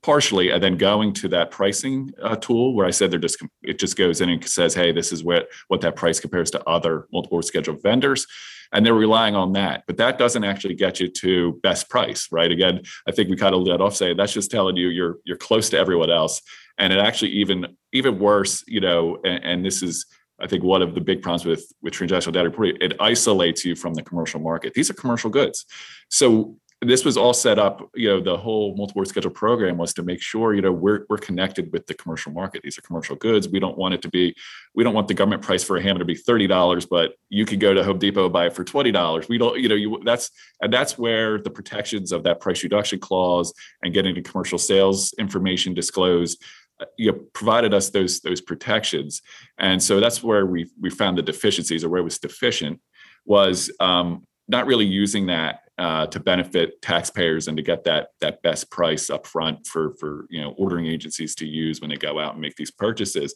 partially, 0.01 0.49
and 0.49 0.61
then 0.61 0.77
going 0.77 1.13
to 1.13 1.29
that 1.29 1.49
pricing 1.49 2.11
uh, 2.21 2.35
tool 2.35 2.75
where 2.75 2.85
I 2.85 2.91
said 2.91 3.09
they're 3.09 3.19
just 3.19 3.41
it 3.63 3.79
just 3.79 3.97
goes 3.97 4.21
in 4.21 4.29
and 4.29 4.43
says, 4.47 4.73
"Hey, 4.73 4.91
this 4.91 5.11
is 5.11 5.23
what 5.23 5.47
what 5.69 5.81
that 5.81 5.95
price 5.95 6.19
compares 6.19 6.51
to 6.51 6.69
other 6.69 7.07
multiple 7.11 7.41
scheduled 7.41 7.81
vendors." 7.81 8.27
And 8.73 8.85
they're 8.85 8.93
relying 8.93 9.35
on 9.35 9.53
that. 9.53 9.83
But 9.87 9.97
that 9.97 10.17
doesn't 10.17 10.43
actually 10.43 10.73
get 10.75 10.99
you 10.99 11.07
to 11.07 11.59
best 11.63 11.89
price, 11.89 12.27
right? 12.31 12.51
Again, 12.51 12.81
I 13.07 13.11
think 13.11 13.29
we 13.29 13.37
kind 13.37 13.55
of 13.55 13.61
let 13.61 13.79
off 13.79 13.95
saying 13.95 14.17
that's 14.17 14.33
just 14.33 14.51
telling 14.51 14.75
you 14.75 14.89
you're 14.89 15.17
you're 15.23 15.37
close 15.37 15.69
to 15.69 15.77
everyone 15.77 16.11
else, 16.11 16.41
and 16.77 16.91
it 16.91 16.99
actually 16.99 17.31
even 17.31 17.77
even 17.93 18.19
worse, 18.19 18.63
you 18.67 18.81
know. 18.81 19.19
And, 19.23 19.43
and 19.43 19.65
this 19.65 19.83
is 19.83 20.05
I 20.41 20.47
think 20.47 20.63
one 20.63 20.81
of 20.81 20.95
the 20.95 21.01
big 21.01 21.21
problems 21.21 21.45
with 21.45 21.71
with 21.81 21.93
transactional 21.93 22.33
data 22.33 22.49
reporting, 22.49 22.77
it 22.81 22.95
isolates 22.99 23.63
you 23.63 23.75
from 23.75 23.93
the 23.93 24.03
commercial 24.03 24.41
market. 24.41 24.73
These 24.73 24.89
are 24.89 24.95
commercial 24.95 25.29
goods, 25.29 25.65
so 26.09 26.57
this 26.83 27.05
was 27.05 27.17
all 27.17 27.33
set 27.33 27.59
up 27.59 27.89
you 27.95 28.07
know 28.07 28.21
the 28.21 28.37
whole 28.37 28.75
multiple 28.75 29.03
schedule 29.05 29.31
program 29.31 29.77
was 29.77 29.93
to 29.93 30.03
make 30.03 30.21
sure 30.21 30.53
you 30.53 30.61
know 30.61 30.71
we're, 30.71 31.05
we're 31.09 31.17
connected 31.17 31.71
with 31.71 31.85
the 31.87 31.93
commercial 31.93 32.31
market. 32.31 32.61
These 32.63 32.77
are 32.77 32.81
commercial 32.81 33.15
goods. 33.15 33.49
We 33.49 33.59
don't 33.59 33.77
want 33.77 33.93
it 33.93 34.01
to 34.03 34.09
be 34.09 34.35
we 34.75 34.83
don't 34.83 34.93
want 34.93 35.07
the 35.07 35.13
government 35.13 35.41
price 35.41 35.63
for 35.63 35.77
a 35.77 35.81
hammer 35.81 35.99
to 35.99 36.05
be 36.05 36.15
$30 36.15 36.87
but 36.89 37.13
you 37.29 37.45
could 37.45 37.59
go 37.59 37.73
to 37.73 37.83
home 37.83 37.99
depot 37.99 38.25
and 38.25 38.33
buy 38.33 38.47
it 38.47 38.53
for 38.53 38.63
$20 38.63 39.29
we 39.29 39.37
don't 39.37 39.59
you 39.59 39.69
know 39.69 39.75
you 39.75 40.01
that's 40.03 40.31
and 40.61 40.73
that's 40.73 40.97
where 40.97 41.39
the 41.39 41.49
protections 41.49 42.11
of 42.11 42.23
that 42.23 42.39
price 42.39 42.63
reduction 42.63 42.99
clause 42.99 43.53
and 43.81 43.93
getting 43.93 44.15
the 44.15 44.21
commercial 44.21 44.57
sales 44.57 45.13
information 45.17 45.73
disclosed 45.73 46.41
uh, 46.79 46.85
you 46.97 47.11
know, 47.11 47.19
provided 47.33 47.73
us 47.73 47.91
those 47.91 48.19
those 48.21 48.41
protections. 48.41 49.21
And 49.59 49.81
so 49.81 49.99
that's 49.99 50.23
where 50.23 50.45
we 50.45 50.71
we 50.81 50.89
found 50.89 51.17
the 51.17 51.21
deficiencies 51.21 51.83
or 51.83 51.89
where 51.89 52.01
it 52.01 52.03
was 52.03 52.17
deficient 52.17 52.81
was 53.25 53.71
um, 53.79 54.25
not 54.47 54.65
really 54.65 54.85
using 54.85 55.27
that 55.27 55.62
uh, 55.77 56.05
to 56.07 56.19
benefit 56.19 56.81
taxpayers 56.81 57.47
and 57.47 57.57
to 57.57 57.63
get 57.63 57.83
that 57.83 58.09
that 58.21 58.41
best 58.43 58.69
price 58.69 59.09
up 59.09 59.25
front 59.25 59.65
for 59.65 59.95
for 59.99 60.27
you 60.29 60.41
know 60.41 60.53
ordering 60.57 60.85
agencies 60.85 61.35
to 61.35 61.47
use 61.47 61.81
when 61.81 61.89
they 61.89 61.95
go 61.95 62.19
out 62.19 62.33
and 62.33 62.41
make 62.41 62.55
these 62.55 62.71
purchases. 62.71 63.33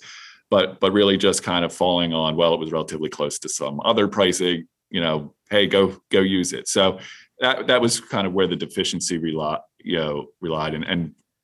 But 0.49 0.79
but 0.79 0.93
really 0.93 1.17
just 1.17 1.43
kind 1.43 1.65
of 1.65 1.73
falling 1.73 2.13
on 2.13 2.35
well 2.35 2.53
it 2.53 2.59
was 2.59 2.71
relatively 2.71 3.09
close 3.09 3.39
to 3.39 3.49
some 3.49 3.81
other 3.83 4.07
pricing 4.07 4.67
you 4.89 5.01
know 5.01 5.33
hey 5.49 5.67
go 5.67 5.97
go 6.09 6.21
use 6.21 6.53
it. 6.53 6.67
So 6.67 6.99
that 7.39 7.67
that 7.67 7.81
was 7.81 7.99
kind 7.99 8.27
of 8.27 8.33
where 8.33 8.47
the 8.47 8.55
deficiency 8.55 9.17
relied 9.17 9.59
you 9.79 9.97
know 9.97 10.27
relied. 10.41 10.73
And 10.73 10.85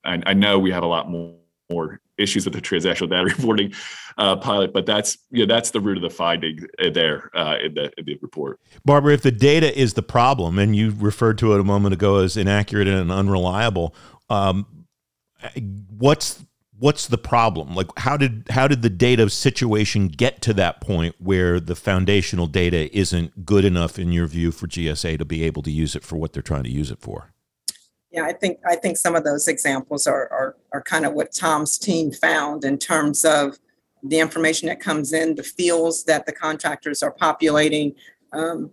and 0.05 0.23
I 0.25 0.33
know 0.33 0.59
we 0.59 0.71
have 0.71 0.83
a 0.83 0.87
lot 0.87 1.09
more 1.09 1.35
more 1.69 1.99
issues 2.17 2.45
with 2.45 2.53
the 2.53 2.61
transactional 2.61 3.09
data 3.09 3.23
reporting 3.37 3.73
uh, 4.17 4.35
pilot, 4.35 4.73
but 4.73 4.85
that's 4.85 5.17
know, 5.31 5.45
that's 5.45 5.71
the 5.71 5.79
root 5.79 5.97
of 5.97 6.03
the 6.03 6.09
finding 6.09 6.59
there 6.93 7.29
uh, 7.35 7.57
in, 7.63 7.73
the, 7.73 7.91
in 7.97 8.05
the 8.05 8.17
report. 8.21 8.59
Barbara, 8.85 9.13
if 9.13 9.21
the 9.21 9.31
data 9.31 9.77
is 9.77 9.93
the 9.93 10.03
problem, 10.03 10.59
and 10.59 10.75
you 10.75 10.93
referred 10.97 11.37
to 11.39 11.53
it 11.53 11.59
a 11.59 11.63
moment 11.63 11.93
ago 11.93 12.17
as 12.17 12.37
inaccurate 12.37 12.87
and 12.87 13.11
unreliable, 13.11 13.95
um, 14.29 14.85
what's 15.97 16.43
what's 16.77 17.07
the 17.07 17.17
problem? 17.17 17.75
Like, 17.75 17.87
how 17.97 18.17
did 18.17 18.45
how 18.49 18.67
did 18.67 18.81
the 18.81 18.89
data 18.89 19.29
situation 19.29 20.09
get 20.09 20.41
to 20.43 20.53
that 20.55 20.81
point 20.81 21.15
where 21.19 21.59
the 21.59 21.75
foundational 21.75 22.47
data 22.47 22.95
isn't 22.95 23.45
good 23.45 23.65
enough 23.65 23.97
in 23.97 24.11
your 24.11 24.27
view 24.27 24.51
for 24.51 24.67
GSA 24.67 25.17
to 25.17 25.25
be 25.25 25.43
able 25.43 25.63
to 25.63 25.71
use 25.71 25.95
it 25.95 26.03
for 26.03 26.17
what 26.17 26.33
they're 26.33 26.41
trying 26.43 26.63
to 26.63 26.69
use 26.69 26.91
it 26.91 26.99
for? 26.99 27.32
Yeah, 28.13 28.25
I 28.25 28.33
think 28.33 28.59
I 28.65 28.75
think 28.75 28.97
some 28.97 29.15
of 29.15 29.23
those 29.23 29.47
examples 29.47 30.05
are 30.05 30.31
are, 30.31 30.55
are 30.71 30.81
kind 30.81 31.05
of 31.05 31.13
what 31.13 31.33
Tom's 31.33 31.79
team 31.79 32.11
found 32.11 32.63
in 32.63 32.77
terms 32.77 33.25
of 33.25 33.57
the 34.03 34.19
information 34.19 34.67
that 34.67 34.79
comes 34.79 35.13
in, 35.13 35.35
the 35.35 35.43
fields 35.43 36.03
that 36.03 36.27
the 36.27 36.31
contractors 36.31 37.01
are 37.01 37.11
populating. 37.11 37.95
Um, 38.31 38.69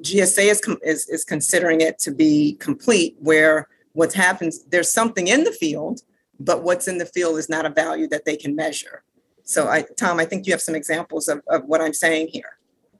GSA 0.00 0.50
is, 0.50 0.60
is 0.82 1.08
is 1.08 1.24
considering 1.24 1.80
it 1.80 2.00
to 2.00 2.10
be 2.10 2.54
complete, 2.54 3.16
where 3.20 3.68
what 3.92 4.12
happens 4.12 4.64
there's 4.64 4.92
something 4.92 5.28
in 5.28 5.44
the 5.44 5.52
field, 5.52 6.02
but 6.40 6.64
what's 6.64 6.88
in 6.88 6.98
the 6.98 7.06
field 7.06 7.38
is 7.38 7.48
not 7.48 7.64
a 7.64 7.70
value 7.70 8.08
that 8.08 8.24
they 8.24 8.36
can 8.36 8.56
measure. 8.56 9.04
So, 9.44 9.68
I, 9.68 9.84
Tom, 9.96 10.18
I 10.18 10.24
think 10.24 10.46
you 10.46 10.52
have 10.52 10.60
some 10.60 10.74
examples 10.74 11.28
of, 11.28 11.42
of 11.48 11.64
what 11.64 11.80
I'm 11.80 11.94
saying 11.94 12.28
here. 12.28 12.58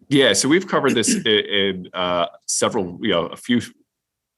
Yeah, 0.08 0.32
so 0.32 0.48
we've 0.48 0.66
covered 0.66 0.94
this 0.94 1.14
in, 1.14 1.26
in 1.26 1.88
uh, 1.94 2.26
several, 2.46 2.98
you 3.00 3.10
know, 3.10 3.26
a 3.26 3.36
few 3.36 3.60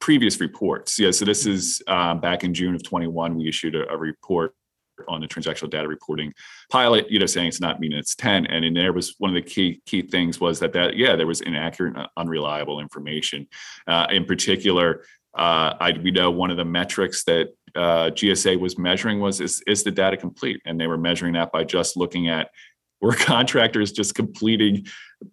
previous 0.02 0.40
reports. 0.40 0.98
Yeah, 0.98 1.12
so 1.12 1.24
this 1.24 1.46
is 1.46 1.80
um, 1.86 2.20
back 2.20 2.42
in 2.42 2.52
June 2.52 2.74
of 2.74 2.82
21, 2.82 3.36
we 3.36 3.48
issued 3.48 3.76
a, 3.76 3.88
a, 3.88 3.96
report 3.96 4.52
on 5.06 5.20
the 5.20 5.28
transactional 5.28 5.70
data 5.70 5.86
reporting 5.86 6.32
pilot, 6.72 7.08
you 7.08 7.20
know, 7.20 7.26
saying 7.26 7.46
it's 7.46 7.60
not 7.60 7.78
mean 7.78 7.92
it's 7.92 8.16
10. 8.16 8.46
And 8.46 8.64
in 8.64 8.74
there 8.74 8.92
was 8.92 9.14
one 9.18 9.30
of 9.30 9.34
the 9.34 9.48
key 9.48 9.80
key 9.86 10.02
things 10.02 10.40
was 10.40 10.58
that 10.58 10.72
that 10.72 10.96
yeah, 10.96 11.14
there 11.14 11.28
was 11.28 11.40
inaccurate, 11.40 11.94
unreliable 12.16 12.80
information. 12.80 13.46
Uh, 13.86 14.08
in 14.10 14.24
particular, 14.24 15.04
uh, 15.38 15.74
I, 15.80 15.92
we 16.02 16.10
know 16.10 16.32
one 16.32 16.50
of 16.50 16.56
the 16.56 16.64
metrics 16.64 17.22
that 17.24 17.50
uh, 17.76 18.10
GSA 18.10 18.58
was 18.58 18.76
measuring 18.76 19.20
was 19.20 19.40
is, 19.40 19.62
is 19.68 19.84
the 19.84 19.92
data 19.92 20.16
complete, 20.16 20.60
and 20.66 20.80
they 20.80 20.88
were 20.88 20.98
measuring 20.98 21.34
that 21.34 21.52
by 21.52 21.62
just 21.62 21.96
looking 21.96 22.28
at 22.28 22.50
were 23.02 23.14
contractors 23.18 23.92
just 23.92 24.14
completing 24.14 24.86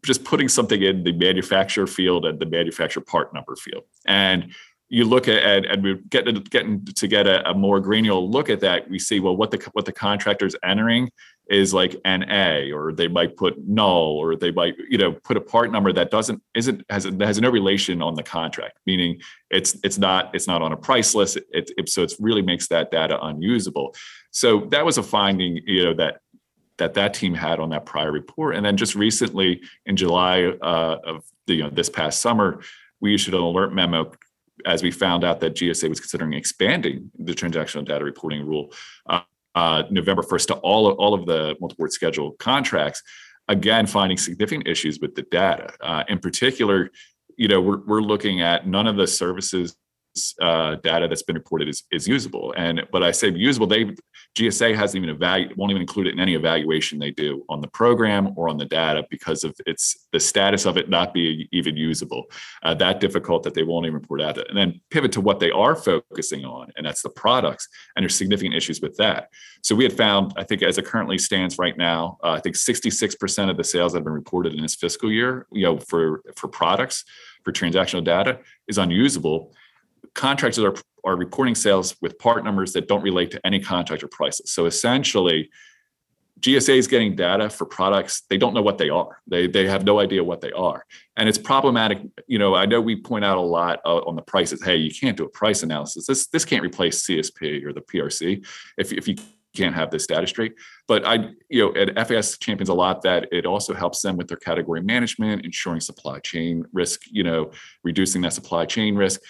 just 0.05 0.23
putting 0.23 0.47
something 0.47 0.81
in 0.81 1.03
the 1.03 1.13
manufacturer 1.13 1.88
field 1.88 2.25
and 2.25 2.39
the 2.39 2.45
manufacturer 2.45 3.01
part 3.01 3.33
number 3.33 3.55
field. 3.55 3.83
And 4.05 4.53
you 4.89 5.05
look 5.05 5.27
at 5.27 5.65
and, 5.65 5.83
we're 5.83 5.95
getting 6.09 6.35
getting 6.35 6.83
to 6.83 7.07
get 7.07 7.27
a, 7.27 7.47
a, 7.49 7.53
more 7.53 7.79
granular 7.79 8.19
look 8.19 8.49
at 8.49 8.59
that 8.59 8.89
we 8.89 8.97
see 8.97 9.19
well 9.19 9.38
what 9.38 9.51
the 9.51 9.69
what 9.73 9.85
the 9.85 9.91
contractor's 9.91 10.55
entering 10.63 11.11
is 11.47 11.73
like 11.73 11.95
na 12.05 12.73
or 12.73 12.91
they 12.91 13.07
might 13.07 13.38
put 13.38 13.55
null 13.67 14.17
or 14.17 14.35
they 14.35 14.51
might 14.51 14.75
you 14.89 14.97
know 14.97 15.11
put 15.11 15.38
a 15.38 15.41
part 15.41 15.71
number 15.71 15.93
that 15.93 16.09
doesn't 16.09 16.41
isn't 16.55 16.83
has 16.89 17.05
has 17.21 17.39
no 17.39 17.49
relation 17.49 18.01
on 18.01 18.15
the 18.15 18.23
contract 18.23 18.79
meaning 18.88 19.19
it's 19.51 19.77
it's 19.83 19.97
not 19.97 20.33
it's 20.33 20.47
not 20.47 20.61
on 20.61 20.71
a 20.71 20.77
price 20.77 21.13
list 21.15 21.38
it, 21.38 21.71
it 21.77 21.89
so 21.89 22.03
it 22.03 22.13
really 22.19 22.41
makes 22.41 22.67
that 22.67 22.91
data 22.91 23.17
unusable. 23.23 23.95
So 24.31 24.67
that 24.69 24.85
was 24.85 24.97
a 24.97 25.03
finding 25.03 25.61
you 25.65 25.83
know 25.85 25.93
that 25.95 26.21
that 26.79 26.95
that 26.95 27.13
team 27.13 27.33
had 27.33 27.59
on 27.59 27.69
that 27.69 27.86
prior 27.86 28.12
report. 28.12 28.55
And 28.55 28.65
then 28.65 28.75
just 28.75 28.95
recently 28.95 29.62
in 29.86 29.95
July 29.95 30.45
uh, 30.62 30.98
of 31.05 31.24
the, 31.48 31.55
you 31.55 31.63
know, 31.63 31.69
this 31.69 31.89
past 31.89 32.21
summer, 32.21 32.62
we 33.00 33.15
issued 33.15 33.33
an 33.33 33.41
alert 33.41 33.74
memo 33.74 34.12
as 34.65 34.83
we 34.83 34.91
found 34.91 35.24
out 35.24 35.39
that 35.39 35.55
GSA 35.55 35.88
was 35.88 36.00
considering 36.00 36.33
expanding 36.33 37.12
the 37.17 37.33
transactional 37.33 37.86
data 37.86 38.03
reporting 38.03 38.45
rule 38.45 38.74
uh, 39.07 39.21
uh, 39.55 39.83
November 39.89 40.21
1st 40.21 40.48
to 40.48 40.53
all 40.55 40.88
of, 40.88 40.98
all 40.98 41.13
of 41.13 41.25
the 41.25 41.55
multiple 41.59 41.83
award 41.83 41.93
schedule 41.93 42.31
contracts. 42.39 43.01
Again, 43.48 43.88
finding 43.88 44.17
significant 44.17 44.67
issues 44.67 45.00
with 45.00 45.15
the 45.15 45.24
data. 45.24 45.74
Uh, 45.81 46.03
in 46.07 46.19
particular, 46.19 46.91
you 47.36 47.48
know, 47.48 47.62
we're, 47.62 47.79
we're 47.86 48.01
looking 48.01 48.41
at 48.41 48.67
none 48.67 48.86
of 48.86 48.95
the 48.95 49.07
services 49.07 49.75
uh, 50.41 50.75
data 50.83 51.07
that's 51.07 51.23
been 51.23 51.35
reported 51.35 51.67
is, 51.67 51.83
is 51.91 52.07
usable. 52.07 52.53
And 52.57 52.81
but 52.91 53.03
I 53.03 53.11
say 53.11 53.29
usable, 53.29 53.67
they 53.67 53.95
GSA 54.37 54.75
hasn't 54.75 55.03
even 55.03 55.15
evaluate 55.15 55.57
won't 55.57 55.71
even 55.71 55.81
include 55.81 56.07
it 56.07 56.13
in 56.13 56.19
any 56.19 56.35
evaluation 56.35 56.99
they 56.99 57.11
do 57.11 57.43
on 57.49 57.61
the 57.61 57.67
program 57.67 58.33
or 58.35 58.49
on 58.49 58.57
the 58.57 58.65
data 58.65 59.03
because 59.09 59.43
of 59.43 59.55
its 59.65 60.07
the 60.11 60.19
status 60.19 60.65
of 60.65 60.77
it 60.77 60.89
not 60.89 61.13
being 61.13 61.47
even 61.51 61.75
usable. 61.75 62.25
Uh, 62.63 62.73
that 62.75 62.99
difficult 62.99 63.43
that 63.43 63.53
they 63.53 63.63
won't 63.63 63.85
even 63.85 63.95
report 63.95 64.21
out. 64.21 64.37
And 64.49 64.57
then 64.57 64.81
pivot 64.91 65.11
to 65.13 65.21
what 65.21 65.39
they 65.39 65.51
are 65.51 65.75
focusing 65.75 66.45
on, 66.45 66.71
and 66.75 66.85
that's 66.85 67.01
the 67.01 67.09
products. 67.09 67.67
And 67.95 68.03
there's 68.03 68.15
significant 68.15 68.55
issues 68.55 68.81
with 68.81 68.95
that. 68.97 69.29
So 69.63 69.75
we 69.75 69.83
had 69.83 69.93
found, 69.93 70.33
I 70.37 70.43
think, 70.43 70.63
as 70.63 70.77
it 70.77 70.85
currently 70.85 71.17
stands 71.17 71.57
right 71.57 71.77
now, 71.77 72.17
uh, 72.23 72.31
I 72.31 72.39
think 72.39 72.55
66% 72.55 73.49
of 73.49 73.57
the 73.57 73.63
sales 73.63 73.93
that 73.93 73.99
have 73.99 74.05
been 74.05 74.13
reported 74.13 74.53
in 74.53 74.61
this 74.61 74.75
fiscal 74.75 75.11
year, 75.11 75.47
you 75.51 75.63
know, 75.63 75.77
for 75.77 76.21
for 76.35 76.47
products 76.47 77.03
for 77.43 77.51
transactional 77.51 78.03
data 78.03 78.39
is 78.67 78.77
unusable 78.77 79.53
contractors 80.13 80.63
are, 80.63 80.75
are 81.03 81.15
reporting 81.15 81.56
sales 81.56 81.96
with 82.01 82.18
part 82.20 82.44
numbers 82.44 82.74
that 82.74 82.88
don't 82.88 83.03
relate 83.03 83.32
to 83.32 83.46
any 83.46 83.60
contract 83.60 84.03
or 84.03 84.08
prices. 84.08 84.51
So 84.51 84.65
essentially, 84.65 85.50
GSA 86.39 86.77
is 86.77 86.88
getting 86.88 87.15
data 87.15 87.50
for 87.50 87.65
products 87.65 88.22
they 88.29 88.38
don't 88.38 88.53
know 88.53 88.62
what 88.62 88.77
they 88.77 88.89
are. 88.89 89.22
They 89.27 89.48
they 89.48 89.68
have 89.68 89.84
no 89.84 90.00
idea 90.00 90.24
what 90.24 90.41
they 90.41 90.51
are, 90.51 90.86
and 91.18 91.27
it's 91.27 91.38
problematic. 91.38 92.00
You 92.27 92.39
know, 92.39 92.56
I 92.56 92.65
know 92.65 92.79
we 92.79 92.96
point 92.96 93.25
out 93.25 93.38
a 93.38 93.41
lot 93.41 93.79
uh, 93.86 93.98
on 94.00 94.15
the 94.15 94.22
prices. 94.22 94.63
Hey, 94.63 94.77
you 94.77 94.91
can't 94.91 95.18
do 95.18 95.25
a 95.25 95.29
price 95.29 95.63
analysis. 95.63 96.08
This 96.08 96.27
this 96.27 96.46
can't 96.46 96.63
replace 96.63 97.06
CSP 97.06 97.65
or 97.65 97.74
the 97.74 97.82
PRC 97.82 98.46
if 98.77 98.94
if 98.94 99.08
you 99.08 99.15
can't 99.56 99.75
have 99.75 99.91
this 99.91 100.08
data 100.08 100.27
straight. 100.27 100.53
But 100.88 101.06
I, 101.06 101.32
you 101.50 101.65
know, 101.65 101.75
at 101.75 102.08
FAS 102.08 102.38
champions 102.38 102.70
a 102.70 102.74
lot 102.74 103.01
that 103.01 103.27
it 103.32 103.46
also 103.46 103.74
helps 103.74 104.01
them 104.01 104.15
with 104.15 104.27
their 104.27 104.38
category 104.38 104.82
management, 104.82 105.44
ensuring 105.44 105.82
supply 105.82 106.20
chain 106.20 106.65
risk. 106.72 107.01
You 107.10 107.24
know, 107.24 107.51
reducing 107.84 108.22
that 108.22 108.34
supply 108.34 108.65
chain 108.65 108.96
risk. 108.96 109.22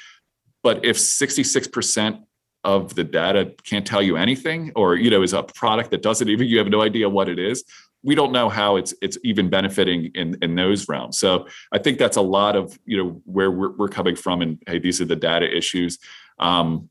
But 0.64 0.86
if 0.86 0.98
66% 0.98 2.24
of 2.64 2.94
the 2.96 3.04
data 3.04 3.54
can't 3.64 3.86
tell 3.86 4.02
you 4.02 4.18
anything, 4.18 4.72
or 4.76 4.96
you 4.96 5.10
know, 5.10 5.22
is 5.22 5.34
a 5.34 5.44
product 5.44 5.92
that 5.92 6.02
doesn't 6.02 6.28
even 6.30 6.48
you 6.48 6.58
have 6.58 6.68
no 6.68 6.82
idea 6.82 7.10
what 7.10 7.30
it 7.30 7.40
is, 7.40 7.64
we 8.04 8.16
don't 8.16 8.32
know 8.32 8.50
how 8.50 8.78
it's 8.78 8.94
it's 9.02 9.18
even 9.24 9.50
benefiting 9.50 10.12
in 10.16 10.38
in 10.42 10.56
those 10.56 10.88
realms. 10.88 11.18
So 11.18 11.48
I 11.72 11.78
think 11.78 11.98
that's 11.98 12.18
a 12.18 12.22
lot 12.22 12.56
of 12.56 12.78
you 12.86 12.98
know 12.98 13.22
where 13.26 13.52
we're, 13.52 13.72
we're 13.72 13.88
coming 13.90 14.16
from, 14.16 14.42
and 14.42 14.62
hey, 14.68 14.80
these 14.80 15.02
are 15.02 15.06
the 15.06 15.16
data 15.16 15.50
issues. 15.56 16.00
Um, 16.38 16.90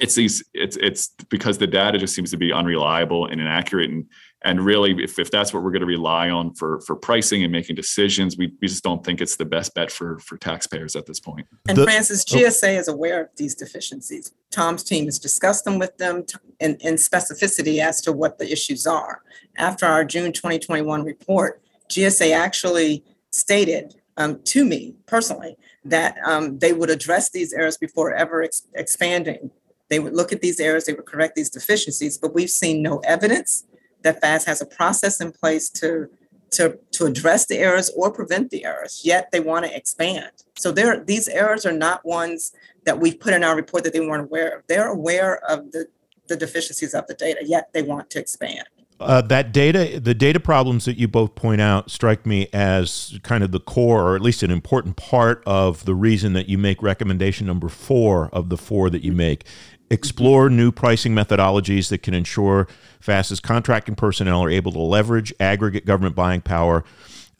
it's 0.00 0.14
these 0.14 0.42
it's 0.54 0.76
it's 0.76 1.08
because 1.28 1.58
the 1.58 1.66
data 1.66 1.98
just 1.98 2.14
seems 2.14 2.30
to 2.30 2.36
be 2.36 2.52
unreliable 2.52 3.26
and 3.26 3.40
inaccurate 3.40 3.90
and 3.90 4.06
and 4.44 4.64
really 4.64 4.92
if, 5.02 5.18
if 5.18 5.30
that's 5.30 5.52
what 5.52 5.62
we're 5.62 5.70
going 5.70 5.80
to 5.80 5.86
rely 5.86 6.30
on 6.30 6.54
for 6.54 6.80
for 6.80 6.96
pricing 6.96 7.42
and 7.42 7.52
making 7.52 7.76
decisions 7.76 8.36
we, 8.36 8.52
we 8.60 8.68
just 8.68 8.82
don't 8.82 9.04
think 9.04 9.20
it's 9.20 9.36
the 9.36 9.44
best 9.44 9.74
bet 9.74 9.90
for 9.90 10.18
for 10.18 10.36
taxpayers 10.36 10.96
at 10.96 11.06
this 11.06 11.20
point. 11.20 11.46
point 11.48 11.48
and 11.68 11.78
the, 11.78 11.84
francis 11.84 12.24
gsa 12.24 12.76
oh. 12.76 12.78
is 12.80 12.88
aware 12.88 13.22
of 13.22 13.28
these 13.36 13.54
deficiencies 13.54 14.32
tom's 14.50 14.82
team 14.82 15.06
has 15.06 15.18
discussed 15.18 15.64
them 15.64 15.78
with 15.78 15.96
them 15.98 16.24
in, 16.60 16.76
in 16.80 16.94
specificity 16.94 17.78
as 17.78 18.00
to 18.00 18.12
what 18.12 18.38
the 18.38 18.50
issues 18.50 18.86
are 18.86 19.22
after 19.56 19.86
our 19.86 20.04
june 20.04 20.32
2021 20.32 21.04
report 21.04 21.62
gsa 21.88 22.34
actually 22.34 23.04
stated 23.30 23.94
um, 24.18 24.40
to 24.42 24.64
me 24.64 24.94
personally 25.06 25.56
that 25.84 26.16
um, 26.26 26.58
they 26.58 26.72
would 26.72 26.90
address 26.90 27.30
these 27.30 27.52
errors 27.52 27.78
before 27.78 28.12
ever 28.12 28.42
ex- 28.42 28.66
expanding 28.74 29.50
they 29.88 29.98
would 29.98 30.14
look 30.14 30.32
at 30.32 30.40
these 30.40 30.58
errors, 30.58 30.86
they 30.86 30.94
would 30.94 31.04
correct 31.04 31.36
these 31.36 31.50
deficiencies, 31.50 32.16
but 32.16 32.32
we've 32.32 32.48
seen 32.48 32.80
no 32.80 33.00
evidence 33.00 33.64
that 34.02 34.20
FAS 34.20 34.44
has 34.44 34.60
a 34.60 34.66
process 34.66 35.20
in 35.20 35.32
place 35.32 35.68
to 35.70 36.08
to, 36.52 36.78
to 36.92 37.06
address 37.06 37.46
the 37.46 37.58
errors 37.58 37.90
or 37.96 38.12
prevent 38.12 38.50
the 38.50 38.64
errors, 38.64 39.00
yet 39.04 39.30
they 39.32 39.40
want 39.40 39.64
to 39.64 39.74
expand. 39.74 40.30
So 40.58 40.70
there, 40.70 41.02
these 41.02 41.26
errors 41.28 41.66
are 41.66 41.72
not 41.72 42.04
ones 42.04 42.52
that 42.84 43.00
we've 43.00 43.18
put 43.18 43.32
in 43.32 43.42
our 43.42 43.56
report 43.56 43.84
that 43.84 43.92
they 43.92 44.00
weren't 44.00 44.24
aware 44.24 44.58
of. 44.58 44.64
They're 44.68 44.88
aware 44.88 45.38
of 45.50 45.72
the, 45.72 45.86
the 46.28 46.36
deficiencies 46.36 46.94
of 46.94 47.06
the 47.06 47.14
data, 47.14 47.40
yet 47.44 47.70
they 47.72 47.82
want 47.82 48.10
to 48.10 48.20
expand. 48.20 48.64
Uh, 49.00 49.20
that 49.20 49.52
data, 49.52 49.98
the 49.98 50.14
data 50.14 50.38
problems 50.38 50.84
that 50.84 50.96
you 50.96 51.08
both 51.08 51.34
point 51.34 51.60
out, 51.60 51.90
strike 51.90 52.24
me 52.24 52.48
as 52.52 53.18
kind 53.24 53.42
of 53.42 53.50
the 53.50 53.58
core, 53.58 54.02
or 54.02 54.14
at 54.14 54.22
least 54.22 54.42
an 54.42 54.50
important 54.50 54.96
part 54.96 55.42
of 55.44 55.84
the 55.86 55.94
reason 55.94 56.34
that 56.34 56.48
you 56.48 56.56
make 56.56 56.80
recommendation 56.82 57.46
number 57.46 57.68
four 57.68 58.28
of 58.32 58.48
the 58.48 58.56
four 58.56 58.90
that 58.90 59.02
you 59.02 59.12
make. 59.12 59.44
Explore 59.92 60.50
new 60.50 60.72
pricing 60.72 61.14
methodologies 61.14 61.88
that 61.90 62.02
can 62.02 62.14
ensure 62.14 62.66
FAS's 63.00 63.40
contracting 63.40 63.94
personnel 63.94 64.42
are 64.42 64.50
able 64.50 64.72
to 64.72 64.80
leverage 64.80 65.32
aggregate 65.38 65.86
government 65.86 66.16
buying 66.16 66.40
power 66.40 66.82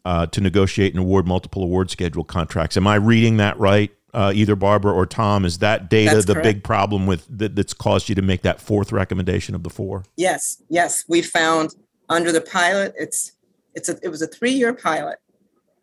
uh, 0.04 0.26
to 0.26 0.40
negotiate 0.40 0.92
and 0.92 1.00
award 1.00 1.26
multiple 1.26 1.62
award 1.62 1.90
schedule 1.90 2.24
contracts. 2.24 2.76
Am 2.76 2.86
I 2.86 2.96
reading 2.96 3.38
that 3.38 3.58
right? 3.58 3.90
uh, 4.14 4.32
either 4.34 4.56
Barbara 4.56 4.92
or 4.92 5.06
Tom. 5.06 5.44
Is 5.44 5.58
that 5.58 5.88
data 5.88 6.14
That's 6.14 6.26
the 6.26 6.34
correct. 6.34 6.44
big 6.44 6.64
problem 6.64 7.06
with 7.06 7.26
that, 7.38 7.56
that's 7.56 7.74
caused 7.74 8.08
you 8.08 8.14
to 8.14 8.22
make 8.22 8.42
that 8.42 8.60
fourth 8.60 8.92
recommendation 8.92 9.54
of 9.54 9.62
the 9.62 9.70
four? 9.70 10.04
Yes, 10.16 10.62
yes, 10.68 11.04
we 11.08 11.22
found 11.22 11.74
under 12.08 12.32
the 12.32 12.40
pilot, 12.40 12.94
it's, 12.98 13.32
it's 13.74 13.88
a, 13.88 13.98
it 14.02 14.08
was 14.08 14.20
a 14.20 14.26
three-year 14.26 14.74
pilot 14.74 15.18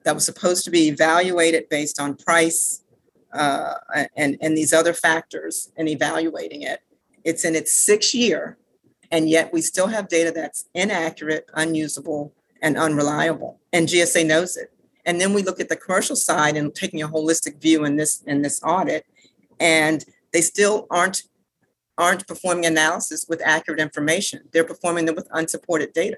that 0.03 0.13
was 0.13 0.25
supposed 0.25 0.63
to 0.65 0.71
be 0.71 0.88
evaluated 0.88 1.67
based 1.69 1.99
on 1.99 2.15
price 2.15 2.83
uh, 3.33 3.75
and, 4.15 4.38
and 4.41 4.57
these 4.57 4.74
other 4.74 4.93
factors 4.93 5.71
and 5.77 5.88
evaluating 5.88 6.63
it. 6.63 6.81
It's 7.24 7.45
in 7.45 7.55
its 7.55 7.74
sixth 7.74 8.13
year, 8.13 8.57
and 9.12 9.29
yet 9.29 9.51
we 9.53 9.62
still 9.62 9.88
have 9.88 10.07
data 10.07 10.31
that's 10.31 10.69
inaccurate, 10.74 11.50
unusable, 11.53 12.33
and 12.62 12.77
unreliable. 12.77 13.59
And 13.71 13.88
GSA 13.88 14.25
knows 14.25 14.57
it. 14.57 14.71
And 15.05 15.19
then 15.19 15.33
we 15.33 15.43
look 15.43 15.59
at 15.59 15.69
the 15.69 15.75
commercial 15.75 16.15
side 16.15 16.55
and 16.55 16.74
taking 16.74 17.01
a 17.01 17.07
holistic 17.07 17.62
view 17.62 17.86
in 17.86 17.95
this 17.95 18.21
in 18.27 18.41
this 18.41 18.62
audit, 18.63 19.05
and 19.59 20.03
they 20.33 20.41
still 20.41 20.88
aren't 20.89 21.24
aren't 21.98 22.27
performing 22.27 22.65
analysis 22.65 23.25
with 23.27 23.41
accurate 23.43 23.79
information. 23.79 24.41
They're 24.51 24.63
performing 24.63 25.05
them 25.05 25.15
with 25.15 25.27
unsupported 25.31 25.93
data, 25.93 26.17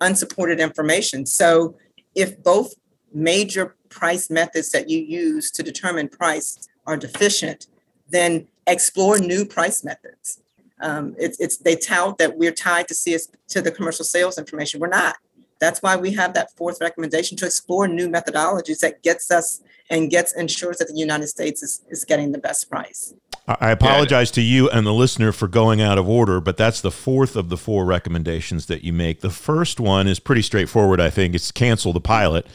unsupported 0.00 0.58
information. 0.60 1.26
So 1.26 1.76
if 2.14 2.42
both 2.42 2.74
major 3.12 3.76
price 3.88 4.30
methods 4.30 4.70
that 4.70 4.88
you 4.88 4.98
use 4.98 5.50
to 5.52 5.62
determine 5.62 6.08
price 6.08 6.68
are 6.86 6.96
deficient, 6.96 7.66
then 8.08 8.46
explore 8.66 9.18
new 9.18 9.44
price 9.44 9.84
methods. 9.84 10.40
Um, 10.80 11.16
it's, 11.18 11.40
it's 11.40 11.56
they 11.56 11.76
tout 11.76 12.18
that 12.18 12.38
we're 12.38 12.52
tied 12.52 12.88
to 12.88 12.94
CS 12.94 13.28
to 13.48 13.60
the 13.60 13.70
commercial 13.70 14.04
sales 14.04 14.38
information. 14.38 14.80
We're 14.80 14.88
not. 14.88 15.16
That's 15.60 15.82
why 15.82 15.96
we 15.96 16.12
have 16.12 16.34
that 16.34 16.52
fourth 16.56 16.78
recommendation 16.80 17.36
to 17.38 17.46
explore 17.46 17.88
new 17.88 18.08
methodologies 18.08 18.78
that 18.80 19.02
gets 19.02 19.30
us 19.30 19.60
and 19.90 20.10
gets 20.10 20.32
ensures 20.36 20.78
that 20.78 20.88
the 20.88 20.94
United 20.94 21.26
States 21.26 21.62
is, 21.62 21.82
is 21.88 22.04
getting 22.04 22.32
the 22.32 22.38
best 22.38 22.70
price. 22.70 23.14
I 23.48 23.70
apologize 23.70 24.30
to 24.32 24.42
you 24.42 24.68
and 24.68 24.86
the 24.86 24.92
listener 24.92 25.32
for 25.32 25.48
going 25.48 25.80
out 25.80 25.96
of 25.96 26.06
order, 26.06 26.38
but 26.38 26.58
that's 26.58 26.82
the 26.82 26.90
fourth 26.90 27.34
of 27.34 27.48
the 27.48 27.56
four 27.56 27.86
recommendations 27.86 28.66
that 28.66 28.84
you 28.84 28.92
make. 28.92 29.20
The 29.20 29.30
first 29.30 29.80
one 29.80 30.06
is 30.06 30.20
pretty 30.20 30.42
straightforward, 30.42 31.00
I 31.00 31.08
think. 31.08 31.34
It's 31.34 31.50
cancel 31.50 31.94
the 31.94 32.00
pilot. 32.00 32.46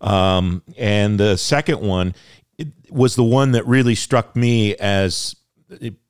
Um, 0.00 0.62
and 0.76 1.18
the 1.18 1.36
second 1.36 1.80
one 1.80 2.14
was 2.90 3.16
the 3.16 3.24
one 3.24 3.52
that 3.52 3.66
really 3.66 3.94
struck 3.94 4.34
me 4.34 4.74
as 4.76 5.36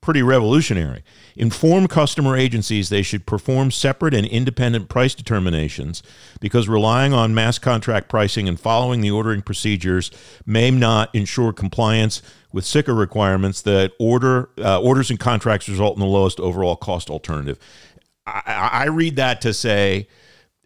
pretty 0.01 0.23
revolutionary. 0.23 1.05
Inform 1.37 1.87
customer 1.87 2.37
agencies 2.37 2.89
they 2.89 3.03
should 3.03 3.27
perform 3.27 3.71
separate 3.71 4.15
and 4.15 4.27
independent 4.27 4.89
price 4.89 5.15
determinations 5.15 6.03
because 6.41 6.69
relying 6.69 7.13
on 7.13 7.35
MAS 7.35 7.59
contract 7.59 8.09
pricing 8.09 8.49
and 8.49 8.59
following 8.59 9.01
the 9.01 9.11
ordering 9.11 9.43
procedures 9.43 10.11
may 10.47 10.71
not 10.71 11.15
ensure 11.15 11.53
compliance 11.53 12.23
with 12.53 12.65
CICA 12.65 12.97
requirements 12.97 13.63
that 13.63 13.93
order 13.99 14.49
uh, 14.59 14.81
orders 14.81 15.11
and 15.11 15.21
contracts 15.21 15.69
result 15.69 15.97
in 15.97 16.01
the 16.01 16.07
lowest 16.07 16.41
overall 16.41 16.77
cost 16.77 17.11
alternative. 17.11 17.59
I, 18.27 18.71
I 18.73 18.85
read 18.87 19.17
that 19.17 19.41
to 19.43 19.53
say 19.53 20.09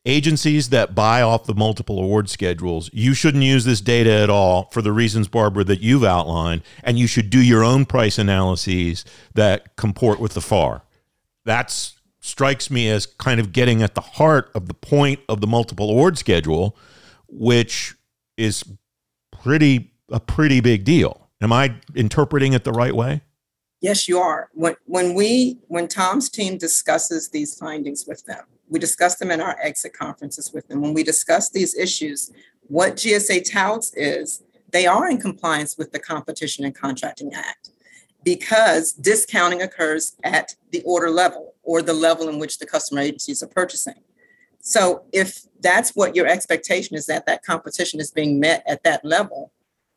agencies 0.06 0.68
that 0.68 0.94
buy 0.94 1.22
off 1.22 1.44
the 1.44 1.54
multiple 1.54 1.98
award 1.98 2.28
schedules, 2.28 2.90
you 2.92 3.14
shouldn't 3.14 3.42
use 3.42 3.64
this 3.64 3.80
data 3.80 4.10
at 4.10 4.30
all 4.30 4.64
for 4.70 4.82
the 4.82 4.92
reasons, 4.92 5.28
Barbara, 5.28 5.64
that 5.64 5.80
you've 5.80 6.04
outlined, 6.04 6.62
and 6.82 6.98
you 6.98 7.06
should 7.06 7.30
do 7.30 7.40
your 7.40 7.64
own 7.64 7.86
price 7.86 8.18
analyses 8.18 9.04
that 9.34 9.76
comport 9.76 10.20
with 10.20 10.34
the 10.34 10.42
FAR. 10.42 10.82
That 11.44 11.70
strikes 12.20 12.70
me 12.70 12.88
as 12.88 13.06
kind 13.06 13.38
of 13.38 13.52
getting 13.52 13.82
at 13.82 13.94
the 13.94 14.00
heart 14.00 14.50
of 14.54 14.66
the 14.66 14.74
point 14.74 15.20
of 15.28 15.40
the 15.40 15.46
multiple 15.46 15.90
award 15.90 16.18
schedule, 16.18 16.76
which 17.28 17.94
is 18.36 18.64
pretty 19.30 19.90
a 20.10 20.20
pretty 20.20 20.60
big 20.60 20.84
deal. 20.84 21.28
Am 21.40 21.52
I 21.52 21.74
interpreting 21.94 22.52
it 22.52 22.64
the 22.64 22.72
right 22.72 22.94
way? 22.94 23.22
Yes, 23.80 24.08
you 24.08 24.18
are. 24.18 24.48
When 24.52 24.76
when 24.86 25.14
we 25.14 25.58
when 25.68 25.88
Tom's 25.88 26.30
team 26.30 26.56
discusses 26.56 27.28
these 27.28 27.54
findings 27.58 28.06
with 28.06 28.24
them, 28.24 28.44
we 28.74 28.80
discuss 28.80 29.14
them 29.14 29.30
in 29.30 29.40
our 29.40 29.56
exit 29.62 29.92
conferences 29.92 30.52
with 30.52 30.66
them. 30.66 30.80
When 30.80 30.94
we 30.94 31.04
discuss 31.04 31.48
these 31.48 31.76
issues, 31.76 32.32
what 32.66 32.96
GSA 32.96 33.48
touts 33.48 33.94
is 33.94 34.42
they 34.72 34.84
are 34.84 35.08
in 35.08 35.18
compliance 35.18 35.78
with 35.78 35.92
the 35.92 36.00
Competition 36.00 36.64
and 36.64 36.74
Contracting 36.74 37.32
Act 37.34 37.70
because 38.24 38.92
discounting 38.92 39.62
occurs 39.62 40.16
at 40.24 40.56
the 40.72 40.82
order 40.82 41.08
level 41.08 41.54
or 41.62 41.82
the 41.82 41.92
level 41.92 42.28
in 42.28 42.40
which 42.40 42.58
the 42.58 42.66
customer 42.66 43.00
agencies 43.00 43.44
are 43.44 43.46
purchasing. 43.46 44.00
So 44.58 45.04
if 45.12 45.42
that's 45.60 45.94
what 45.94 46.16
your 46.16 46.26
expectation 46.26 46.96
is 46.96 47.06
that 47.06 47.26
that 47.26 47.44
competition 47.44 48.00
is 48.00 48.10
being 48.10 48.40
met 48.40 48.64
at 48.66 48.82
that 48.82 49.04
level, 49.04 49.52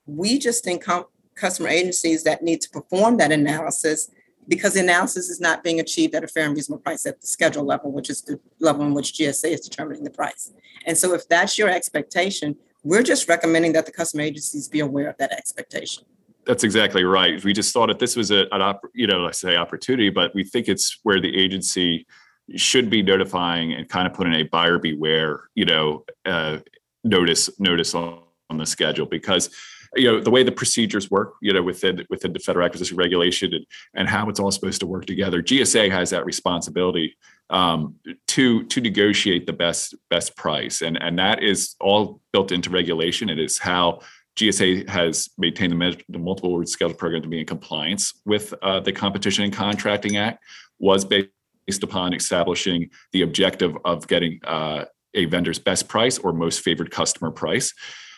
we 0.06 0.38
just 0.38 0.64
think 0.64 0.84
com- 0.84 1.06
customer 1.34 1.70
agencies 1.70 2.24
that 2.26 2.44
need 2.44 2.62
to 2.62 2.70
perform 2.70 3.18
that 3.18 3.32
analysis 3.32 4.12
because 4.48 4.74
the 4.74 4.80
analysis 4.80 5.30
is 5.30 5.40
not 5.40 5.64
being 5.64 5.80
achieved 5.80 6.16
at 6.16 6.24
a 6.24 6.28
fair 6.28 6.46
and 6.46 6.56
reasonable 6.56 6.82
price 6.82 7.06
at 7.06 7.20
the 7.22 7.28
schedule 7.28 7.64
level, 7.64 7.92
which 7.92 8.10
is 8.10 8.22
the 8.22 8.40
level 8.60 8.86
in 8.86 8.94
which 8.94 9.14
GSA 9.14 9.52
is 9.52 9.62
determining 9.62 10.04
the 10.04 10.10
price. 10.10 10.54
And 10.86 10.98
so 10.98 11.14
if 11.14 11.28
that's 11.28 11.58
your 11.58 11.70
expectation, 11.70 12.56
we're 12.84 13.04
just 13.04 13.28
recommending 13.28 13.74
that 13.74 13.86
the 13.86 13.92
customer 13.92 14.24
agencies 14.24 14.70
be 14.70 14.80
aware 14.80 15.10
of 15.10 15.18
that 15.18 15.32
expectation. 15.32 16.04
That's 16.46 16.64
exactly 16.64 17.04
right. 17.04 17.44
We 17.44 17.52
just 17.52 17.74
thought 17.74 17.88
that 17.88 18.00
this 18.00 18.16
was 18.16 18.32
a, 18.32 18.46
an 18.54 18.62
op, 18.62 18.82
you 18.94 19.06
know, 19.06 19.28
I 19.28 19.32
say 19.32 19.58
opportunity, 19.58 20.10
but 20.10 20.34
we 20.34 20.46
think 20.46 20.70
it's 20.70 20.98
where 21.04 21.20
the 21.20 21.38
agency 21.38 22.08
should 22.56 22.90
be 22.90 23.04
notifying 23.04 23.74
and 23.74 23.90
kind 23.90 24.08
of 24.08 24.14
putting 24.14 24.34
a 24.34 24.44
buyer 24.44 24.80
beware, 24.80 25.50
you 25.56 25.66
know, 25.66 26.06
uh, 26.26 26.60
notice 27.04 27.50
notice 27.60 27.94
on, 27.94 28.22
on 28.50 28.58
the 28.58 28.66
schedule 28.66 29.06
because 29.06 29.50
you 29.98 30.12
know 30.12 30.20
the 30.20 30.32
way 30.32 30.44
the 30.44 30.52
procedures 30.52 31.10
work 31.10 31.34
you 31.42 31.52
know 31.52 31.64
within 31.64 32.06
within 32.10 32.34
the 32.34 32.40
federal 32.40 32.66
acquisition 32.66 32.98
regulation 32.98 33.54
and, 33.54 33.66
and 33.94 34.08
how 34.08 34.30
it's 34.30 34.40
all 34.40 34.52
supposed 34.52 34.80
to 34.80 34.88
work 34.88 35.06
together 35.06 35.42
gsa 35.42 35.92
has 35.92 36.10
that 36.12 36.26
responsibility 36.26 37.16
um, 37.50 37.96
to 38.28 38.64
to 38.66 38.82
negotiate 38.82 39.46
the 39.46 39.54
best 39.54 39.96
best 40.10 40.36
price. 40.36 40.82
And 40.82 41.02
and 41.02 41.18
that 41.20 41.44
is 41.44 41.76
all 41.80 42.22
built 42.34 42.52
into 42.52 42.70
regulation. 42.70 43.30
It 43.30 43.40
is 43.40 43.58
how 43.58 44.02
gsa 44.38 44.88
has 44.90 45.30
maintained 45.38 45.74
the, 45.74 46.02
the 46.10 46.20
multiple 46.20 46.52
award 46.52 46.70
schedule 46.70 46.96
program 46.96 47.22
to 47.22 47.28
be 47.28 47.40
in 47.40 47.46
compliance 47.46 48.14
with 48.26 48.54
uh, 48.62 48.80
the 48.80 48.92
competition 48.92 49.44
and 49.44 49.54
contracting 49.54 50.18
act 50.18 50.44
was 50.80 51.06
based 51.06 51.30
upon 51.82 52.14
establishing 52.14 52.90
the 53.14 53.22
objective 53.22 53.76
of 53.84 54.08
getting 54.08 54.40
uh, 54.44 54.86
a 55.14 55.26
vendor's 55.26 55.58
best 55.58 55.88
price 55.88 56.18
or 56.20 56.34
most 56.34 56.62
favored 56.62 56.92
customer 56.92 57.32
price 57.32 57.74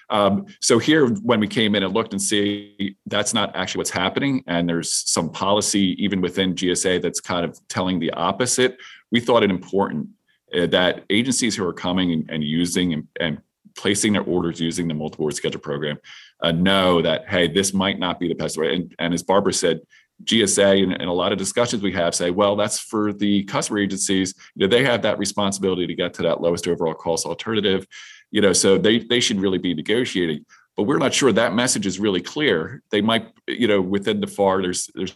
um, 0.09 0.45
so 0.59 0.79
here, 0.79 1.07
when 1.07 1.39
we 1.39 1.47
came 1.47 1.75
in 1.75 1.83
and 1.83 1.93
looked 1.93 2.13
and 2.13 2.21
see 2.21 2.95
that's 3.05 3.33
not 3.33 3.55
actually 3.55 3.79
what's 3.79 3.89
happening, 3.89 4.43
and 4.47 4.67
there's 4.67 4.91
some 4.91 5.29
policy 5.29 5.95
even 6.03 6.21
within 6.21 6.55
GSA 6.55 7.01
that's 7.01 7.19
kind 7.19 7.45
of 7.45 7.59
telling 7.69 7.99
the 7.99 8.11
opposite. 8.11 8.77
We 9.11 9.19
thought 9.19 9.43
it 9.43 9.51
important 9.51 10.09
uh, 10.55 10.67
that 10.67 11.03
agencies 11.09 11.55
who 11.55 11.65
are 11.65 11.73
coming 11.73 12.11
and, 12.11 12.29
and 12.29 12.43
using 12.43 12.93
and, 12.93 13.07
and, 13.19 13.41
placing 13.77 14.11
their 14.11 14.23
orders 14.23 14.59
using 14.59 14.89
the 14.89 14.93
multiple 14.93 15.23
award 15.23 15.35
schedule 15.35 15.61
program 15.61 15.97
uh, 16.41 16.51
know 16.51 17.01
that 17.01 17.29
hey, 17.29 17.47
this 17.47 17.73
might 17.73 17.97
not 17.97 18.19
be 18.19 18.27
the 18.27 18.33
best 18.33 18.57
way. 18.57 18.75
And, 18.75 18.93
and 18.99 19.13
as 19.13 19.23
Barbara 19.23 19.53
said, 19.53 19.79
GSA 20.25 20.83
and, 20.83 20.91
and, 20.93 21.03
a 21.03 21.13
lot 21.13 21.31
of 21.31 21.37
discussions 21.37 21.81
we 21.81 21.93
have 21.93 22.13
say, 22.13 22.29
well, 22.29 22.57
that's 22.57 22.77
for 22.77 23.13
the 23.13 23.43
customer 23.45 23.79
agencies. 23.79 24.33
You 24.55 24.67
know, 24.67 24.75
they 24.75 24.83
have 24.83 25.01
that 25.03 25.17
responsibility 25.17 25.87
to 25.87 25.95
get 25.95 26.13
to 26.15 26.23
that 26.23 26.41
lowest 26.41 26.67
overall 26.67 26.93
cost 26.93 27.25
alternative 27.25 27.87
you 28.31 28.41
know 28.41 28.53
so 28.53 28.77
they 28.77 28.99
they 28.99 29.19
should 29.19 29.39
really 29.39 29.57
be 29.57 29.73
negotiating 29.73 30.45
but 30.79 30.83
we're 30.83 30.97
not 30.97 31.13
sure 31.13 31.33
that 31.33 31.53
message 31.53 31.85
is 31.85 31.99
really 31.99 32.21
clear. 32.21 32.81
They 32.89 33.01
might 33.01 33.33
you 33.47 33.67
know 33.67 33.81
within 33.81 34.21
the 34.21 34.27
far 34.27 34.61
there's 34.61 34.89
there's 34.95 35.13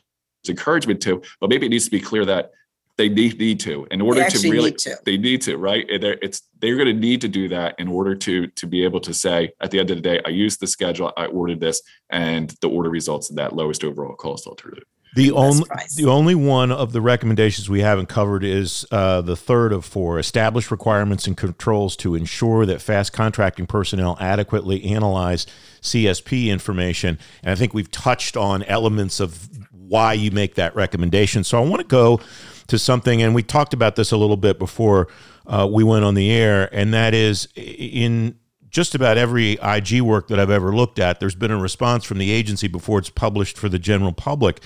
encouragement 0.50 1.02
to 1.04 1.22
but 1.40 1.50
maybe 1.50 1.66
it 1.66 1.70
needs 1.70 1.86
to 1.86 1.92
be 1.92 2.02
clear 2.02 2.26
that 2.26 2.52
they 2.98 3.08
need, 3.08 3.40
need 3.40 3.62
to 3.62 3.88
in 3.90 4.02
order 4.02 4.30
to 4.30 4.52
really 4.52 4.72
need 4.72 4.78
to. 4.80 4.98
they 5.06 5.16
need 5.16 5.42
to 5.44 5.56
right? 5.56 5.88
They're, 6.02 6.18
it's 6.22 6.42
they're 6.60 6.76
going 6.76 6.94
to 6.94 6.94
need 6.94 7.22
to 7.22 7.30
do 7.30 7.48
that 7.48 7.76
in 7.80 7.88
order 7.88 8.14
to 8.14 8.48
to 8.48 8.68
be 8.68 8.84
able 8.84 9.00
to 9.00 9.14
say 9.14 9.54
at 9.62 9.72
the 9.72 9.80
end 9.80 9.90
of 9.90 9.96
the 9.96 10.02
day 10.02 10.20
i 10.26 10.30
used 10.30 10.60
the 10.60 10.68
schedule 10.68 11.14
i 11.16 11.28
ordered 11.28 11.62
this 11.62 11.82
and 12.10 12.50
the 12.62 12.68
order 12.68 12.90
results 12.90 13.30
in 13.30 13.38
that 13.38 13.56
lowest 13.56 13.86
overall 13.86 14.16
cost 14.16 14.48
alternative 14.48 14.84
The 15.16 15.32
only 15.32 15.64
the 15.96 16.06
only 16.06 16.34
one 16.34 16.72
of 16.72 16.92
the 16.92 17.02
recommendations 17.02 17.70
we 17.70 17.82
haven't 17.82 18.08
covered 18.08 18.44
is 18.44 18.86
uh, 18.92 19.22
the 19.22 19.36
third 19.36 19.72
of 19.72 19.86
four: 19.86 20.18
establish 20.18 20.72
requirements 20.72 21.28
and 21.28 21.38
controls 21.38 21.96
to 21.98 22.16
ensure 22.16 22.66
that 22.66 22.82
FAS 22.82 23.10
contracting 23.10 23.68
personnel 23.68 24.18
adequately 24.20 24.84
analyze 24.86 25.46
CSP 25.82 26.48
information. 26.48 27.20
And 27.44 27.52
I 27.52 27.56
think 27.56 27.74
we've 27.74 27.92
touched 27.92 28.36
on 28.36 28.64
elements 28.64 29.20
of 29.20 29.50
why 29.72 30.14
you 30.14 30.32
make 30.32 30.56
that 30.56 30.76
recommendation. 30.76 31.44
So 31.44 31.62
I 31.62 31.68
want 31.68 31.82
to 31.82 31.88
go 31.88 32.20
to 32.68 32.80
something, 32.80 33.22
and 33.22 33.36
we 33.36 33.44
talked 33.44 33.74
about 33.74 33.96
this 33.96 34.12
a 34.12 34.18
little 34.18 34.38
bit 34.38 34.58
before 34.58 35.10
uh, 35.46 35.68
we 35.72 35.84
went 35.84 36.06
on 36.06 36.16
the 36.16 36.32
air, 36.32 36.70
and 36.72 36.94
that 36.94 37.14
is 37.14 37.48
in 37.56 38.40
just 38.74 38.96
about 38.96 39.18
every 39.18 39.54
IG 39.64 40.02
work 40.02 40.28
that 40.28 40.40
I've 40.40 40.50
ever 40.50 40.76
looked 40.76 40.98
at, 40.98 41.20
there's 41.20 41.36
been 41.36 41.52
a 41.52 41.58
response 41.58 42.04
from 42.04 42.18
the 42.18 42.32
agency 42.32 42.68
before 42.68 42.98
it's 42.98 43.12
published 43.12 43.56
for 43.56 43.70
the 43.70 43.80
general 43.80 44.12
public, 44.12 44.62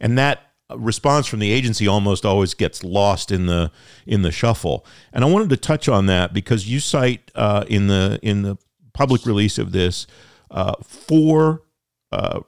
and 0.00 0.18
that 0.18 0.50
response 0.76 1.26
from 1.26 1.38
the 1.38 1.52
agency 1.52 1.86
almost 1.86 2.26
always 2.26 2.54
gets 2.54 2.82
lost 2.82 3.30
in 3.30 3.46
the 3.46 3.70
in 4.04 4.22
the 4.22 4.32
shuffle. 4.32 4.84
And 5.12 5.24
I 5.24 5.28
wanted 5.28 5.48
to 5.50 5.56
touch 5.56 5.88
on 5.88 6.06
that 6.06 6.34
because 6.34 6.68
you 6.68 6.80
cite 6.80 7.30
uh, 7.36 7.64
in 7.68 7.86
the 7.86 8.18
in 8.20 8.42
the 8.42 8.58
public 8.94 9.24
release 9.24 9.58
of 9.58 9.70
this 9.70 10.08
uh, 10.50 10.74
four 10.82 11.62
uh, 12.10 12.40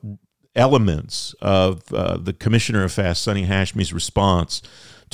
elements 0.56 1.32
of 1.40 1.92
uh, 1.94 2.16
the 2.16 2.32
Commissioner 2.32 2.82
of 2.82 2.92
FAS, 2.92 3.20
Sonny 3.20 3.44
Hashmi's 3.44 3.92
response 3.92 4.62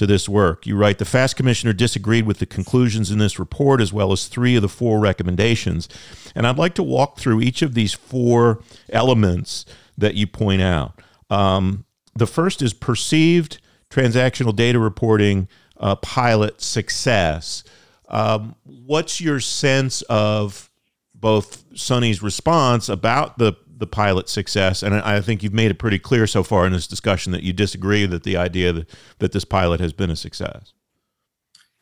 to 0.01 0.07
this 0.07 0.31
work. 0.31 0.67
You 0.67 0.77
write 0.77 0.97
The 0.97 1.05
FAS 1.05 1.35
Commissioner 1.35 1.75
disagreed 1.75 2.25
with 2.25 2.39
the 2.39 2.47
conclusions 2.47 3.11
in 3.11 3.19
this 3.19 3.39
report 3.39 3.83
as 3.83 3.93
well 3.93 4.13
as 4.13 4.29
three 4.29 4.57
of 4.57 4.63
the 4.63 4.69
four 4.69 4.99
recommendations. 4.99 5.91
And 6.35 6.47
I'd 6.47 6.57
like 6.57 6.75
to 6.77 6.83
walk 6.83 7.19
through 7.19 7.43
each 7.43 7.61
of 7.61 7.75
these 7.75 7.93
four 7.93 8.63
elements 8.89 9.67
that 9.99 10.15
you 10.15 10.27
point 10.27 10.63
out. 10.63 10.99
Um, 11.29 11.85
the 12.15 12.27
first 12.27 12.63
is 12.63 12.73
perceived 12.73 13.61
transactional 13.91 14.57
data 14.57 14.79
reporting 14.79 15.49
uh, 15.77 15.97
pilot 15.97 16.63
success. 16.63 17.63
Um, 18.09 18.55
what's 18.65 19.21
your 19.21 19.39
sense 19.39 20.01
of 20.09 20.71
both 21.15 21.63
Sonny's 21.79 22.23
response 22.23 22.89
about 22.89 23.37
the 23.37 23.53
the 23.81 23.87
pilot 23.87 24.29
success. 24.29 24.83
And 24.83 24.95
I 24.95 25.21
think 25.21 25.43
you've 25.43 25.55
made 25.55 25.71
it 25.71 25.79
pretty 25.79 25.99
clear 25.99 26.27
so 26.27 26.43
far 26.43 26.67
in 26.67 26.73
this 26.73 26.87
discussion 26.87 27.33
that 27.33 27.43
you 27.43 27.53
disagree 27.53 28.07
that 28.07 28.23
the 28.23 28.37
idea 28.37 28.73
that, 28.73 28.91
that 29.19 29.33
this 29.33 29.45
pilot 29.45 29.81
has 29.81 29.93
been 29.93 30.11
a 30.11 30.17
success. 30.17 30.73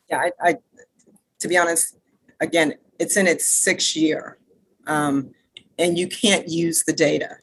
Yeah, 0.09 0.17
I, 0.17 0.31
I 0.41 0.55
to 1.39 1.47
be 1.47 1.57
honest, 1.57 1.97
again, 2.39 2.73
it's 2.97 3.15
in 3.15 3.27
its 3.27 3.45
sixth 3.47 3.95
year, 3.95 4.37
um, 4.87 5.31
and 5.77 5.97
you 5.97 6.07
can't 6.07 6.47
use 6.49 6.83
the 6.83 6.93
data. 6.93 7.37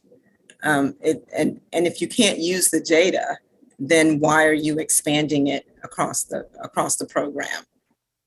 Um, 0.62 0.96
it, 1.00 1.26
and 1.34 1.60
and 1.72 1.86
if 1.86 2.00
you 2.00 2.08
can't 2.08 2.38
use 2.38 2.68
the 2.68 2.80
data, 2.80 3.38
then 3.78 4.18
why 4.18 4.44
are 4.44 4.52
you 4.52 4.78
expanding 4.78 5.46
it 5.46 5.66
across 5.84 6.24
the 6.24 6.46
across 6.60 6.96
the 6.96 7.06
program? 7.06 7.64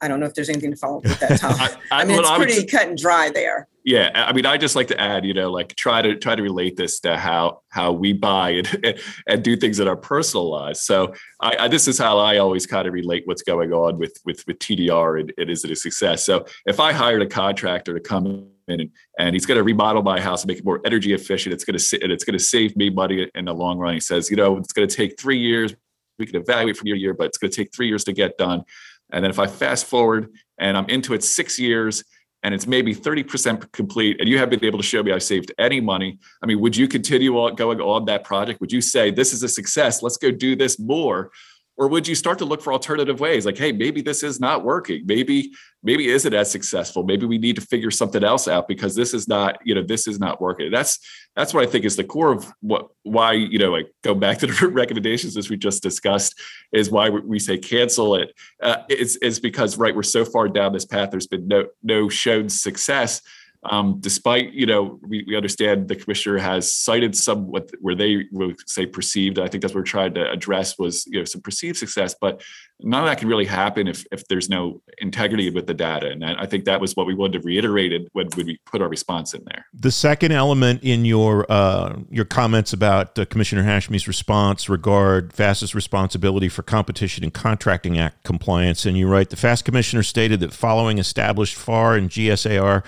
I 0.02 0.08
don't 0.08 0.20
know 0.20 0.26
if 0.26 0.34
there's 0.34 0.50
anything 0.50 0.72
to 0.72 0.78
follow 0.78 0.98
up 0.98 1.04
with 1.04 1.20
that, 1.20 1.40
Tom. 1.40 1.56
I, 1.60 1.76
I, 1.92 2.02
I 2.02 2.06
mean, 2.06 2.20
it's 2.20 2.32
pretty 2.32 2.66
cut 2.66 2.88
and 2.88 2.98
dry 2.98 3.30
there. 3.30 3.68
Yeah, 3.90 4.12
I 4.14 4.34
mean, 4.34 4.46
I 4.46 4.58
just 4.58 4.76
like 4.76 4.86
to 4.90 5.02
add, 5.02 5.26
you 5.26 5.34
know, 5.34 5.50
like 5.50 5.76
try 5.76 6.04
to 6.04 6.16
try 6.16 6.36
to 6.36 6.44
relate 6.44 6.78
this 6.78 7.00
to 7.00 7.18
how 7.18 7.62
how 7.70 7.92
we 7.92 8.14
buy 8.14 8.52
and 8.52 9.00
and 9.28 9.44
do 9.44 9.56
things 9.56 9.80
in 9.80 9.88
our 9.88 9.96
personal 9.96 10.48
lives. 10.48 10.82
So, 10.82 11.16
I, 11.40 11.56
I 11.62 11.68
this 11.70 11.88
is 11.88 11.98
how 11.98 12.20
I 12.20 12.38
always 12.38 12.68
kind 12.68 12.88
of 12.88 12.94
relate 12.94 13.24
what's 13.26 13.42
going 13.42 13.74
on 13.74 13.98
with 13.98 14.16
with 14.26 14.46
with 14.46 14.60
TDR 14.60 15.22
and, 15.22 15.34
and 15.40 15.50
is 15.50 15.66
it 15.66 15.72
a 15.72 15.76
success? 15.76 16.24
So, 16.24 16.46
if 16.68 16.80
I 16.80 16.94
hired 16.94 17.24
a 17.24 17.26
contractor 17.26 17.96
to 17.96 18.00
come 18.00 18.28
in 18.28 18.80
and, 18.80 18.92
and 19.18 19.36
he's 19.36 19.48
going 19.48 19.58
to 19.58 19.64
remodel 19.64 20.04
my 20.04 20.22
house 20.22 20.44
and 20.44 20.50
make 20.50 20.60
it 20.60 20.66
more 20.66 20.82
energy 20.86 21.14
efficient, 21.14 21.52
it's 21.52 21.64
going 21.64 21.80
to 21.80 22.04
and 22.04 22.12
it's 22.12 22.24
going 22.24 22.38
to 22.38 22.46
save 22.46 22.78
me 22.78 22.92
money 22.92 23.28
in 23.34 23.46
the 23.46 23.56
long 23.56 23.80
run. 23.80 23.96
He 23.96 24.02
says, 24.02 24.30
you 24.30 24.38
know, 24.38 24.56
it's 24.58 24.72
going 24.72 24.88
to 24.88 24.96
take 24.96 25.20
three 25.20 25.40
years. 25.40 25.74
We 26.20 26.28
can 26.28 26.36
evaluate 26.36 26.78
from 26.78 26.86
year 26.86 26.96
to 26.96 27.02
year, 27.02 27.14
but 27.16 27.26
it's 27.26 27.40
going 27.40 27.50
to 27.50 27.58
take 27.58 27.74
three 27.74 27.88
years 27.88 28.04
to 28.04 28.14
get 28.14 28.38
done. 28.38 28.66
And 29.12 29.24
then 29.24 29.32
if 29.32 29.40
I 29.40 29.48
fast 29.48 29.86
forward 29.88 30.30
and 30.60 30.78
I'm 30.78 30.88
into 30.90 31.16
it 31.16 31.24
six 31.24 31.58
years 31.58 32.04
and 32.44 32.54
it's 32.54 32.68
maybe 32.68 32.96
30% 32.96 33.72
complete 33.72 34.20
and 34.20 34.30
you 34.30 34.38
have 34.38 34.50
been 34.50 34.64
able 34.64 34.80
to 34.80 34.84
show 34.84 35.04
me 35.04 35.12
I've 35.12 35.24
saved 35.24 35.52
any 35.58 35.82
money, 35.82 36.20
I 36.42 36.46
mean, 36.46 36.60
would 36.62 36.76
you 36.76 36.88
continue 36.88 37.38
on 37.38 37.56
going 37.56 37.82
on 37.82 38.06
that 38.06 38.24
project? 38.24 38.62
Would 38.62 38.72
you 38.72 38.82
say 38.82 39.12
this 39.12 39.34
is 39.34 39.44
a 39.44 39.50
success? 39.50 40.02
Let's 40.02 40.18
go 40.18 40.32
do 40.32 40.56
this 40.56 40.80
more? 40.80 41.32
Or 41.80 41.88
would 41.88 42.06
you 42.08 42.14
start 42.14 42.38
to 42.40 42.46
look 42.46 42.62
for 42.62 42.74
alternative 42.74 43.20
ways? 43.22 43.46
Like 43.46 43.58
hey 43.58 43.72
maybe 43.72 44.02
this 44.02 44.22
is 44.22 44.40
not 44.40 44.64
working. 44.64 45.04
Maybe 45.06 45.52
maybe 45.82 46.10
isn't 46.10 46.34
as 46.34 46.52
successful? 46.52 47.04
Maybe 47.04 47.26
we 47.26 47.38
need 47.38 47.56
to 47.56 47.62
figure 47.62 47.90
something 47.90 48.24
else 48.24 48.50
out 48.50 48.68
because 48.68 48.96
this 48.96 49.14
is 49.14 49.28
not 49.28 49.58
you 49.64 49.74
know 49.74 49.82
this 49.82 50.06
is 50.06 50.20
not 50.20 50.42
working. 50.42 50.70
That's 50.70 51.00
that's 51.36 51.54
what 51.54 51.66
i 51.66 51.72
think 51.72 51.86
is 51.86 51.96
the 51.96 52.04
core 52.04 52.34
of 52.34 52.52
what 52.60 52.90
why 53.04 53.32
you 53.32 53.58
know 53.58 53.72
like 53.72 53.88
go 54.04 54.14
back 54.14 54.40
to 54.40 54.48
the 54.48 54.68
recommendations 54.74 55.38
as 55.38 55.50
we 55.50 55.56
just 55.56 55.82
discussed 55.82 56.38
is 56.74 56.92
why 56.92 57.10
we 57.10 57.40
say 57.40 57.58
cancel 57.58 58.16
it. 58.16 58.34
Uh, 58.62 58.78
it's, 58.90 59.18
it's 59.22 59.40
because 59.40 59.78
right 59.78 59.96
we're 59.96 60.04
so 60.04 60.26
far 60.26 60.50
down 60.50 60.74
this 60.74 60.86
path 60.86 61.10
there's 61.12 61.28
been 61.28 61.48
no 61.48 61.66
no 61.82 62.10
shown 62.10 62.50
success 62.50 63.22
um, 63.64 63.98
despite 64.00 64.54
you 64.54 64.66
know 64.66 65.00
we, 65.02 65.24
we 65.28 65.36
understand 65.36 65.88
the 65.88 65.96
commissioner 65.96 66.38
has 66.38 66.74
cited 66.74 67.16
some 67.16 67.48
what 67.48 67.70
where 67.82 67.96
they 67.96 68.26
would 68.32 68.58
say 68.70 68.86
perceived 68.86 69.40
i 69.40 69.48
think 69.48 69.62
that's 69.62 69.74
what 69.74 69.82
we're 69.82 69.84
trying 69.84 70.14
to 70.14 70.30
address 70.32 70.78
was 70.78 71.06
you 71.08 71.20
know 71.20 71.26
some 71.26 71.42
perceived 71.42 71.78
success 71.78 72.16
but 72.20 72.42
none 72.82 73.04
of 73.04 73.10
that 73.10 73.18
can 73.18 73.28
really 73.28 73.46
happen 73.46 73.88
if 73.88 74.06
if 74.12 74.28
there's 74.28 74.50
no 74.50 74.82
integrity 75.00 75.50
with 75.50 75.68
the 75.68 75.74
data. 75.74 76.10
And 76.10 76.24
i 76.24 76.46
think 76.46 76.66
that 76.66 76.80
was 76.80 76.96
what 76.96 77.06
we 77.06 77.14
wanted 77.14 77.42
to 77.42 77.46
reiterate 77.46 78.08
when, 78.14 78.28
when 78.36 78.46
we 78.46 78.60
put 78.66 78.82
our 78.82 78.88
response 78.88 79.34
in 79.34 79.44
there. 79.46 79.66
The 79.74 79.92
second 79.92 80.32
element 80.32 80.84
in 80.84 81.06
your 81.06 81.46
uh, 81.50 81.98
your 82.10 82.26
comments 82.26 82.74
about 82.74 83.18
uh, 83.18 83.26
commissioner 83.26 83.64
hashmi's 83.64 84.08
response 84.08 84.70
regard 84.70 85.34
FAS's 85.34 85.76
responsibility 85.76 86.50
for 86.50 86.64
competition 86.64 87.24
and 87.24 87.34
contracting 87.34 87.98
act 87.98 88.24
compliance. 88.24 88.86
And 88.86 88.98
you 88.98 89.08
write 89.08 89.30
the 89.30 89.36
FAS 89.36 89.62
commissioner 89.62 90.04
stated 90.04 90.40
that 90.40 90.54
following 90.54 90.98
established 90.98 91.56
FAR 91.56 91.96
and 91.96 92.10
gsar 92.10 92.84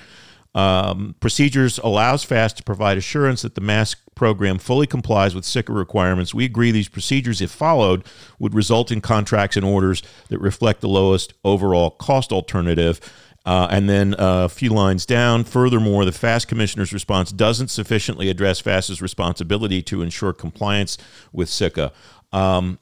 um, 0.54 1.16
procedures 1.20 1.78
allows 1.80 2.24
FAS 2.24 2.52
to 2.54 2.64
provide 2.64 2.98
assurance 2.98 3.42
that 3.44 3.56
the 3.56 3.62
MASC 3.62 3.96
program 4.16 4.58
fully 4.58 4.86
complies 4.86 5.34
with 5.34 5.46
CICA 5.46 5.74
requirements. 5.74 6.34
We 6.34 6.46
agree 6.46 6.72
these 6.72 6.90
procedures, 6.90 7.42
if 7.42 7.52
followed, 7.52 8.06
would 8.38 8.54
result 8.54 8.92
in 8.92 9.02
contracts 9.02 9.56
and 9.56 9.66
orders 9.66 10.04
that 10.28 10.40
reflect 10.40 10.82
the 10.82 10.90
lowest 10.90 11.34
overall 11.44 11.92
cost 11.92 12.32
alternative. 12.32 13.00
Uh, 13.46 13.68
and 13.72 13.90
then 13.90 14.14
uh, 14.16 14.46
a 14.46 14.50
few 14.50 14.70
lines 14.70 15.06
down, 15.06 15.44
furthermore, 15.44 16.06
the 16.06 16.12
FAS 16.12 16.46
Commissioner's 16.46 16.94
response 16.94 17.32
doesn't 17.32 17.70
sufficiently 17.70 18.30
address 18.30 18.60
FAS's 18.60 19.02
responsibility 19.02 19.82
to 19.82 20.02
ensure 20.02 20.34
compliance 20.34 20.98
with 21.32 21.48
CICA. 21.48 21.92
Um, 22.32 22.78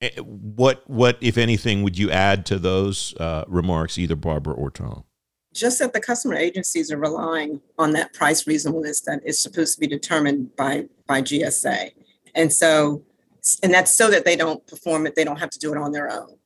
eh, 0.00 0.10
what, 0.18 0.82
what, 0.90 1.18
if 1.20 1.38
anything, 1.38 1.84
would 1.84 1.96
you 1.96 2.10
add 2.10 2.46
to 2.46 2.58
those 2.58 3.14
uh, 3.20 3.44
remarks, 3.46 3.96
either 3.96 4.16
Barbara 4.16 4.54
or 4.54 4.70
Tom? 4.70 5.04
Just 5.54 5.78
that 5.78 5.92
the 5.92 6.00
customer 6.00 6.34
agencies 6.34 6.90
are 6.92 6.98
relying 6.98 7.60
on 7.78 7.92
that 7.92 8.12
price 8.12 8.46
reasonableness 8.46 9.00
that 9.02 9.20
is 9.24 9.40
supposed 9.40 9.74
to 9.74 9.80
be 9.80 9.86
determined 9.86 10.54
by 10.56 10.86
by 11.06 11.22
GSA. 11.22 11.92
And 12.34 12.52
so 12.52 13.02
and 13.62 13.72
that's 13.72 13.94
so 13.94 14.10
that 14.10 14.24
they 14.24 14.36
don't 14.36 14.66
perform 14.66 15.06
it, 15.06 15.14
they 15.14 15.24
don't 15.24 15.40
have 15.40 15.50
to 15.50 15.58
do 15.58 15.72
it 15.72 15.78
on 15.78 15.92
their 15.92 16.10
own. 16.10 16.36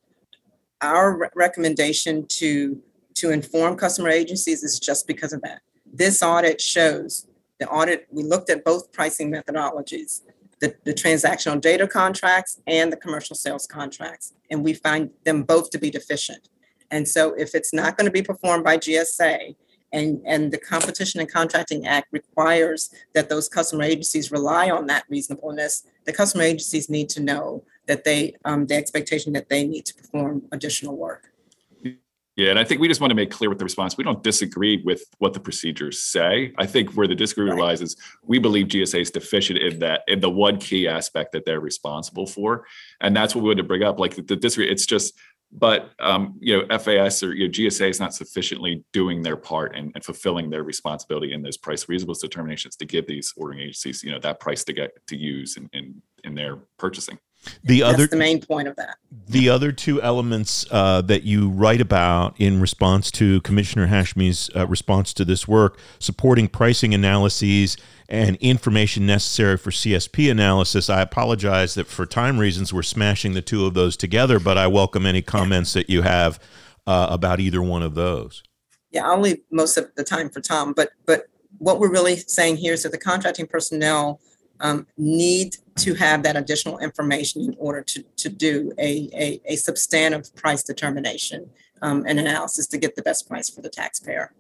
Our 0.81 1.17
re- 1.17 1.29
recommendation 1.35 2.27
to 2.27 2.81
to 3.15 3.31
inform 3.31 3.77
customer 3.77 4.11
agencies 4.11 4.63
is 4.63 4.79
just 4.79 5.07
because 5.07 5.33
of 5.33 5.43
that. 5.43 5.61
This 5.93 6.23
audit 6.23 6.61
shows 6.61 7.27
the 7.59 7.69
audit, 7.69 8.07
we 8.11 8.23
looked 8.23 8.51
at 8.51 8.65
both 8.65 8.93
pricing 8.93 9.33
methodologies, 9.33 10.23
the, 10.61 10.75
the 10.85 10.95
transactional 10.95 11.61
data 11.61 11.87
contracts 11.87 12.61
and 12.67 12.93
the 12.93 12.97
commercial 12.97 13.37
sales 13.37 13.67
contracts, 13.67 14.35
and 14.51 14.65
we 14.65 14.75
find 14.75 15.11
them 15.25 15.43
both 15.43 15.71
to 15.71 15.79
be 15.79 15.91
deficient. 15.91 16.49
And 16.91 17.07
so 17.07 17.35
if 17.35 17.55
it's 17.55 17.73
not 17.73 17.97
going 17.97 18.07
to 18.07 18.11
be 18.11 18.23
performed 18.23 18.65
by 18.65 18.79
GSA, 18.79 19.55
and, 19.93 20.21
and 20.27 20.53
the 20.53 20.59
Competition 20.59 21.21
and 21.21 21.31
Contracting 21.31 21.87
Act 21.87 22.09
requires 22.13 22.91
that 23.15 23.29
those 23.29 23.49
customer 23.49 23.85
agencies 23.85 24.31
rely 24.31 24.71
on 24.71 24.87
that 24.87 25.05
reasonableness, 25.09 25.85
the 26.05 26.13
customer 26.13 26.45
agencies 26.45 26.91
need 26.91 27.09
to 27.11 27.21
know 27.21 27.65
that 27.87 28.05
they, 28.05 28.37
um, 28.45 28.67
the 28.67 28.75
expectation 28.75 29.33
that 29.33 29.49
they 29.49 29.67
need 29.67 29.87
to 29.87 29.95
perform 29.95 30.43
additional 30.53 30.97
work. 30.97 31.33
Yeah, 32.37 32.51
and 32.51 32.59
I 32.59 32.63
think 32.63 32.81
we 32.81 32.87
just 32.87 33.01
want 33.01 33.11
to 33.11 33.17
make 33.17 33.33
clear 33.33 33.49
with 33.51 33.59
the 33.59 33.65
response. 33.65 33.97
We 33.97 34.05
don't 34.05 34.23
disagree 34.23 34.81
with 34.85 35.03
what 35.19 35.33
the 35.33 35.41
procedures 35.41 36.05
say. 36.05 36.53
I 36.57 36.67
think 36.67 36.93
where 36.93 37.09
the 37.09 37.17
disagreement 37.17 37.59
right. 37.59 37.67
lies 37.67 37.81
is 37.81 37.97
we 38.23 38.39
believe 38.39 38.69
GSA 38.69 39.01
is 39.01 39.11
deficient 39.11 39.59
in 39.59 39.81
that 39.81 40.03
in 40.07 40.21
the 40.21 40.31
one 40.31 40.59
key 40.59 40.87
aspect 40.87 41.33
that 41.33 41.45
they're 41.45 41.59
responsible 41.59 42.29
for, 42.29 42.65
and 43.01 43.17
that's 43.17 43.35
what 43.35 43.43
we 43.43 43.49
want 43.49 43.59
to 43.59 43.65
bring 43.65 43.83
up. 43.83 43.99
Like 43.99 44.15
the, 44.15 44.23
the 44.23 44.37
disagree, 44.37 44.71
it's 44.71 44.87
just 44.87 45.15
but 45.53 45.91
um, 45.99 46.37
you 46.41 46.57
know 46.57 46.79
FAS 46.79 47.23
or 47.23 47.35
you 47.35 47.47
know, 47.47 47.51
GSA 47.51 47.89
is 47.89 48.01
not 48.01 48.15
sufficiently 48.15 48.85
doing 48.93 49.23
their 49.23 49.37
part 49.37 49.75
and, 49.75 49.91
and, 49.95 50.05
fulfilling 50.05 50.51
their 50.51 50.63
responsibility 50.63 51.33
in 51.33 51.43
those 51.43 51.57
price 51.57 51.89
reasonableness 51.89 52.21
determinations 52.21 52.77
to 52.77 52.85
give 52.85 53.07
these 53.07 53.33
ordering 53.37 53.61
agencies 53.61 54.03
you 54.03 54.11
know 54.11 54.19
that 54.21 54.41
price 54.41 54.65
to 54.65 54.73
get 54.73 54.91
to 55.07 55.17
use 55.17 55.57
in 55.57 55.69
in, 55.73 56.03
in 56.25 56.35
their 56.35 56.57
purchasing. 56.79 57.19
The 57.63 57.81
That's 57.81 57.95
other 57.95 58.07
the 58.09 58.17
main 58.17 58.41
point 58.41 58.69
of 58.69 58.77
that. 58.77 58.97
The 59.29 59.49
other 59.49 59.73
two 59.73 60.03
elements 60.03 60.67
uh, 60.71 61.03
that 61.03 61.23
you 61.23 61.49
write 61.49 61.81
about 61.81 62.35
in 62.39 62.61
response 62.61 63.11
to 63.13 63.41
Commissioner 63.43 63.87
Hashmi's 63.87 64.51
uh, 64.57 64.67
response 64.67 65.15
to 65.15 65.25
this 65.25 65.47
work, 65.47 65.79
supporting 65.99 66.49
pricing 66.49 66.95
analyses 66.95 67.77
and 68.09 68.37
information 68.37 69.07
necessary 69.07 69.59
for 69.59 69.71
CSP 69.71 70.31
analysis. 70.31 70.89
I 70.89 71.03
apologize 71.03 71.75
that 71.75 71.87
for 71.87 72.07
time 72.07 72.39
reasons 72.39 72.73
we're 72.73 72.83
smashing 72.83 73.35
the 73.35 73.43
two 73.43 73.67
of 73.67 73.75
those 73.75 73.97
together, 73.97 74.41
but 74.41 74.57
I 74.57 74.67
welcome 74.67 75.05
any 75.05 75.21
comments 75.21 75.75
that 75.75 75.91
you 75.91 76.03
have 76.03 76.41
uh, 76.87 77.09
about 77.11 77.39
either 77.39 77.63
one 77.63 77.83
of 77.83 77.95
those. 77.95 78.43
Yeah, 78.91 79.07
I'll 79.07 79.21
leave 79.21 79.39
most 79.51 79.77
of 79.77 79.91
the 79.97 80.05
time 80.05 80.31
for 80.31 80.41
Tom, 80.41 80.73
but 80.73 80.91
but 81.05 81.27
what 81.59 81.81
we're 81.81 81.91
really 81.91 82.17
saying 82.17 82.57
here 82.57 82.73
is 82.73 82.85
that 82.85 82.93
the 82.93 82.99
contracting 82.99 83.47
personnel 83.47 84.21
um, 84.61 84.87
need 84.97 85.57
to 85.77 85.95
have 85.95 86.23
that 86.23 86.37
additional 86.37 86.79
information 86.79 87.43
in 87.43 87.55
order 87.59 87.83
to, 87.83 88.03
to 88.17 88.29
do 88.29 88.73
a, 88.79 89.09
a, 89.15 89.41
a 89.45 89.57
substantive 89.57 90.35
price 90.35 90.63
determination 90.63 91.49
um, 91.83 92.05
and 92.07 92.19
analysis 92.19 92.67
to 92.69 92.79
get 92.79 92.97
the 92.97 93.03
best 93.03 93.29
price 93.29 93.49
for 93.49 93.61
the 93.61 93.69
taxpayer. 93.69 94.33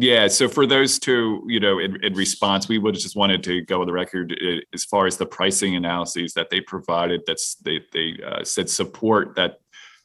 Yeah, 0.00 0.28
so 0.28 0.48
for 0.48 0.64
those 0.64 1.00
two, 1.00 1.42
you 1.48 1.58
know, 1.58 1.80
in, 1.80 2.02
in 2.04 2.14
response, 2.14 2.68
we 2.68 2.78
would 2.78 2.94
just 2.94 3.16
wanted 3.16 3.42
to 3.42 3.62
go 3.62 3.80
on 3.80 3.88
the 3.88 3.92
record 3.92 4.32
uh, 4.40 4.60
as 4.72 4.84
far 4.84 5.06
as 5.06 5.16
the 5.16 5.26
pricing 5.26 5.74
analyses 5.74 6.34
that 6.34 6.50
they 6.50 6.60
provided. 6.60 7.22
That's 7.26 7.56
they 7.56 7.80
they 7.92 8.16
uh, 8.24 8.44
said 8.44 8.70
support 8.70 9.34
that 9.34 9.58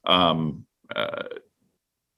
um, 0.04 0.66
uh, 0.96 1.26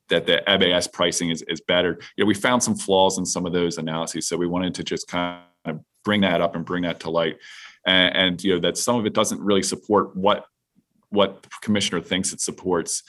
that 0.07 0.25
the 0.25 0.41
MAS 0.47 0.87
pricing 0.87 1.31
is 1.31 1.41
is 1.49 1.59
better. 1.59 1.99
You 2.15 2.23
know, 2.23 2.27
we 2.27 2.33
found 2.33 2.63
some 2.63 2.75
flaws 2.75 3.17
in 3.17 3.25
some 3.25 3.45
of 3.45 3.51
those 3.51 3.77
analyses, 3.77 4.25
so 4.25 4.37
we 4.37 4.47
wanted 4.47 4.73
to 4.75 4.83
just 4.85 5.09
kind 5.09 5.41
of 5.65 5.81
bring 6.05 6.21
that 6.21 6.39
up 6.39 6.55
and 6.55 6.63
bring 6.63 6.83
that 6.83 7.01
to 7.01 7.09
light, 7.09 7.39
and, 7.85 8.15
and 8.15 8.43
you 8.43 8.53
know 8.53 8.61
that 8.61 8.77
some 8.77 8.95
of 8.95 9.05
it 9.05 9.13
doesn't 9.13 9.41
really 9.41 9.63
support 9.63 10.15
what 10.15 10.45
what 11.09 11.45
commissioner 11.61 11.99
thinks 11.99 12.31
it 12.31 12.39
supports. 12.39 13.03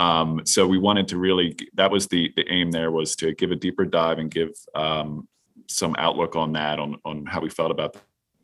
Um, 0.00 0.42
so 0.44 0.66
we 0.66 0.78
wanted 0.78 1.06
to 1.08 1.18
really 1.18 1.56
that 1.74 1.90
was 1.90 2.06
the 2.06 2.32
the 2.36 2.46
aim 2.50 2.70
there 2.70 2.90
was 2.90 3.14
to 3.16 3.34
give 3.34 3.50
a 3.50 3.56
deeper 3.56 3.84
dive 3.84 4.18
and 4.18 4.30
give 4.30 4.52
um, 4.74 5.28
some 5.66 5.94
outlook 5.98 6.36
on 6.36 6.52
that 6.52 6.78
on 6.78 6.96
on 7.04 7.26
how 7.26 7.40
we 7.40 7.50
felt 7.50 7.70
about 7.70 7.96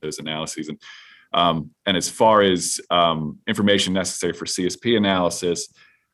those 0.02 0.18
analyses 0.18 0.68
and 0.68 0.78
um, 1.32 1.70
and 1.86 1.96
as 1.96 2.08
far 2.08 2.42
as 2.42 2.80
um, 2.90 3.38
information 3.46 3.92
necessary 3.92 4.32
for 4.32 4.46
CSP 4.46 4.96
analysis, 4.96 5.68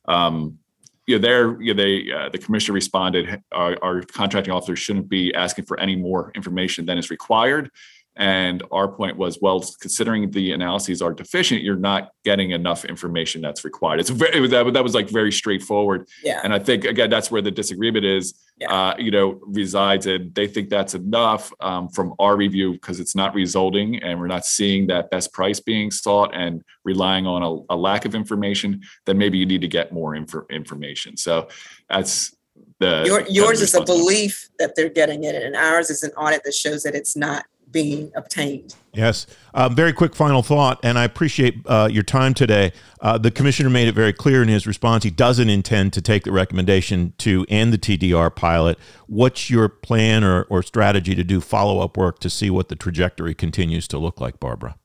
um, 0.08 0.58
you 1.06 1.16
know, 1.16 1.22
there, 1.22 1.62
you 1.62 1.74
know, 1.74 1.82
they, 1.82 2.12
uh, 2.12 2.28
the 2.28 2.38
commissioner 2.38 2.74
responded, 2.74 3.42
our, 3.52 3.76
our 3.82 4.02
contracting 4.02 4.52
officer 4.52 4.74
shouldn't 4.74 5.08
be 5.08 5.32
asking 5.34 5.66
for 5.66 5.78
any 5.78 5.96
more 5.96 6.32
information 6.34 6.86
than 6.86 6.98
is 6.98 7.10
required. 7.10 7.70
And 8.16 8.62
our 8.70 8.88
point 8.88 9.16
was, 9.16 9.38
well, 9.40 9.64
considering 9.80 10.30
the 10.30 10.52
analyses 10.52 11.00
are 11.00 11.14
deficient, 11.14 11.62
you're 11.62 11.76
not 11.76 12.10
getting 12.24 12.50
enough 12.50 12.84
information 12.84 13.40
that's 13.40 13.64
required. 13.64 14.00
It's 14.00 14.10
very, 14.10 14.46
that, 14.48 14.72
that 14.74 14.82
was 14.82 14.94
like 14.94 15.08
very 15.08 15.32
straightforward. 15.32 16.06
Yeah. 16.22 16.40
And 16.44 16.52
I 16.52 16.58
think 16.58 16.84
again, 16.84 17.08
that's 17.08 17.30
where 17.30 17.40
the 17.40 17.50
disagreement 17.50 18.04
is, 18.04 18.34
Yeah. 18.58 18.70
uh, 18.70 18.94
you 18.98 19.10
know, 19.10 19.40
resides 19.46 20.06
and 20.06 20.34
they 20.34 20.46
think 20.46 20.68
that's 20.68 20.94
enough, 20.94 21.50
um, 21.60 21.88
from 21.88 22.12
our 22.18 22.36
review, 22.36 22.72
because 22.72 23.00
it's 23.00 23.16
not 23.16 23.34
resulting 23.34 24.02
and 24.02 24.20
we're 24.20 24.26
not 24.26 24.44
seeing 24.44 24.88
that 24.88 25.10
best 25.10 25.32
price 25.32 25.58
being 25.58 25.90
sought 25.90 26.34
and 26.34 26.62
relying 26.84 27.26
on 27.26 27.42
a, 27.42 27.74
a 27.74 27.76
lack 27.76 28.04
of 28.04 28.14
information, 28.14 28.82
then 29.06 29.16
maybe 29.16 29.38
you 29.38 29.46
need 29.46 29.62
to 29.62 29.68
get 29.68 29.90
more 29.90 30.14
info, 30.14 30.44
information. 30.50 31.16
So 31.16 31.48
that's 31.88 32.36
the. 32.78 33.04
Your, 33.06 33.26
yours 33.28 33.62
is 33.62 33.74
a 33.74 33.82
belief 33.82 34.50
that 34.58 34.76
they're 34.76 34.90
getting 34.90 35.24
it, 35.24 35.34
and 35.34 35.56
ours 35.56 35.88
is 35.88 36.02
an 36.02 36.10
audit 36.10 36.44
that 36.44 36.54
shows 36.54 36.82
that 36.82 36.94
it's 36.94 37.16
not 37.16 37.46
being 37.72 38.12
obtained. 38.14 38.74
Yes. 38.92 39.26
Um, 39.54 39.74
very 39.74 39.92
quick 39.92 40.14
final 40.14 40.42
thought, 40.42 40.78
and 40.82 40.98
I 40.98 41.04
appreciate 41.04 41.62
uh, 41.66 41.88
your 41.90 42.02
time 42.02 42.34
today. 42.34 42.72
Uh, 43.00 43.16
the 43.18 43.30
commissioner 43.30 43.70
made 43.70 43.88
it 43.88 43.94
very 43.94 44.12
clear 44.12 44.42
in 44.42 44.48
his 44.48 44.66
response 44.66 45.04
he 45.04 45.10
doesn't 45.10 45.48
intend 45.48 45.92
to 45.94 46.02
take 46.02 46.24
the 46.24 46.32
recommendation 46.32 47.14
to 47.18 47.46
end 47.48 47.72
the 47.72 47.78
TDR 47.78 48.34
pilot. 48.34 48.78
What's 49.06 49.48
your 49.48 49.68
plan 49.68 50.22
or, 50.22 50.42
or 50.44 50.62
strategy 50.62 51.14
to 51.14 51.24
do 51.24 51.40
follow 51.40 51.80
up 51.80 51.96
work 51.96 52.18
to 52.20 52.30
see 52.30 52.50
what 52.50 52.68
the 52.68 52.76
trajectory 52.76 53.34
continues 53.34 53.88
to 53.88 53.98
look 53.98 54.20
like, 54.20 54.38
Barbara? 54.38 54.76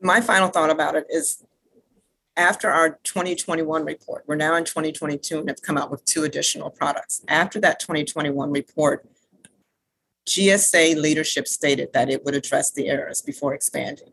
My 0.00 0.20
final 0.20 0.48
thought 0.48 0.70
about 0.70 0.94
it 0.94 1.06
is 1.10 1.42
after 2.36 2.70
our 2.70 3.00
2021 3.02 3.84
report, 3.84 4.22
we're 4.28 4.36
now 4.36 4.54
in 4.54 4.64
2022 4.64 5.40
and 5.40 5.48
have 5.48 5.60
come 5.60 5.76
out 5.76 5.90
with 5.90 6.04
two 6.04 6.22
additional 6.22 6.70
products. 6.70 7.24
After 7.26 7.60
that 7.60 7.80
2021 7.80 8.52
report, 8.52 9.04
GSA 10.28 10.96
leadership 10.96 11.48
stated 11.48 11.92
that 11.94 12.10
it 12.10 12.24
would 12.24 12.34
address 12.34 12.70
the 12.70 12.88
errors 12.88 13.22
before 13.22 13.54
expanding. 13.54 14.12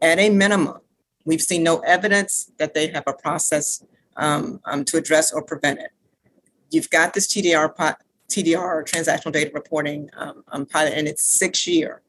At 0.00 0.20
a 0.20 0.30
minimum, 0.30 0.78
we've 1.24 1.42
seen 1.42 1.64
no 1.64 1.80
evidence 1.80 2.52
that 2.58 2.74
they 2.74 2.86
have 2.88 3.04
a 3.06 3.12
process 3.12 3.84
um, 4.16 4.60
um, 4.64 4.84
to 4.84 4.96
address 4.96 5.32
or 5.32 5.42
prevent 5.42 5.80
it. 5.80 5.90
You've 6.70 6.90
got 6.90 7.14
this 7.14 7.26
TDR, 7.26 7.74
TDR, 8.30 8.84
transactional 8.84 9.32
data 9.32 9.50
reporting 9.52 10.10
um, 10.16 10.44
um, 10.48 10.64
pilot, 10.64 10.94
and 10.94 11.08
it's 11.08 11.24
six 11.24 11.66
year. 11.66 12.02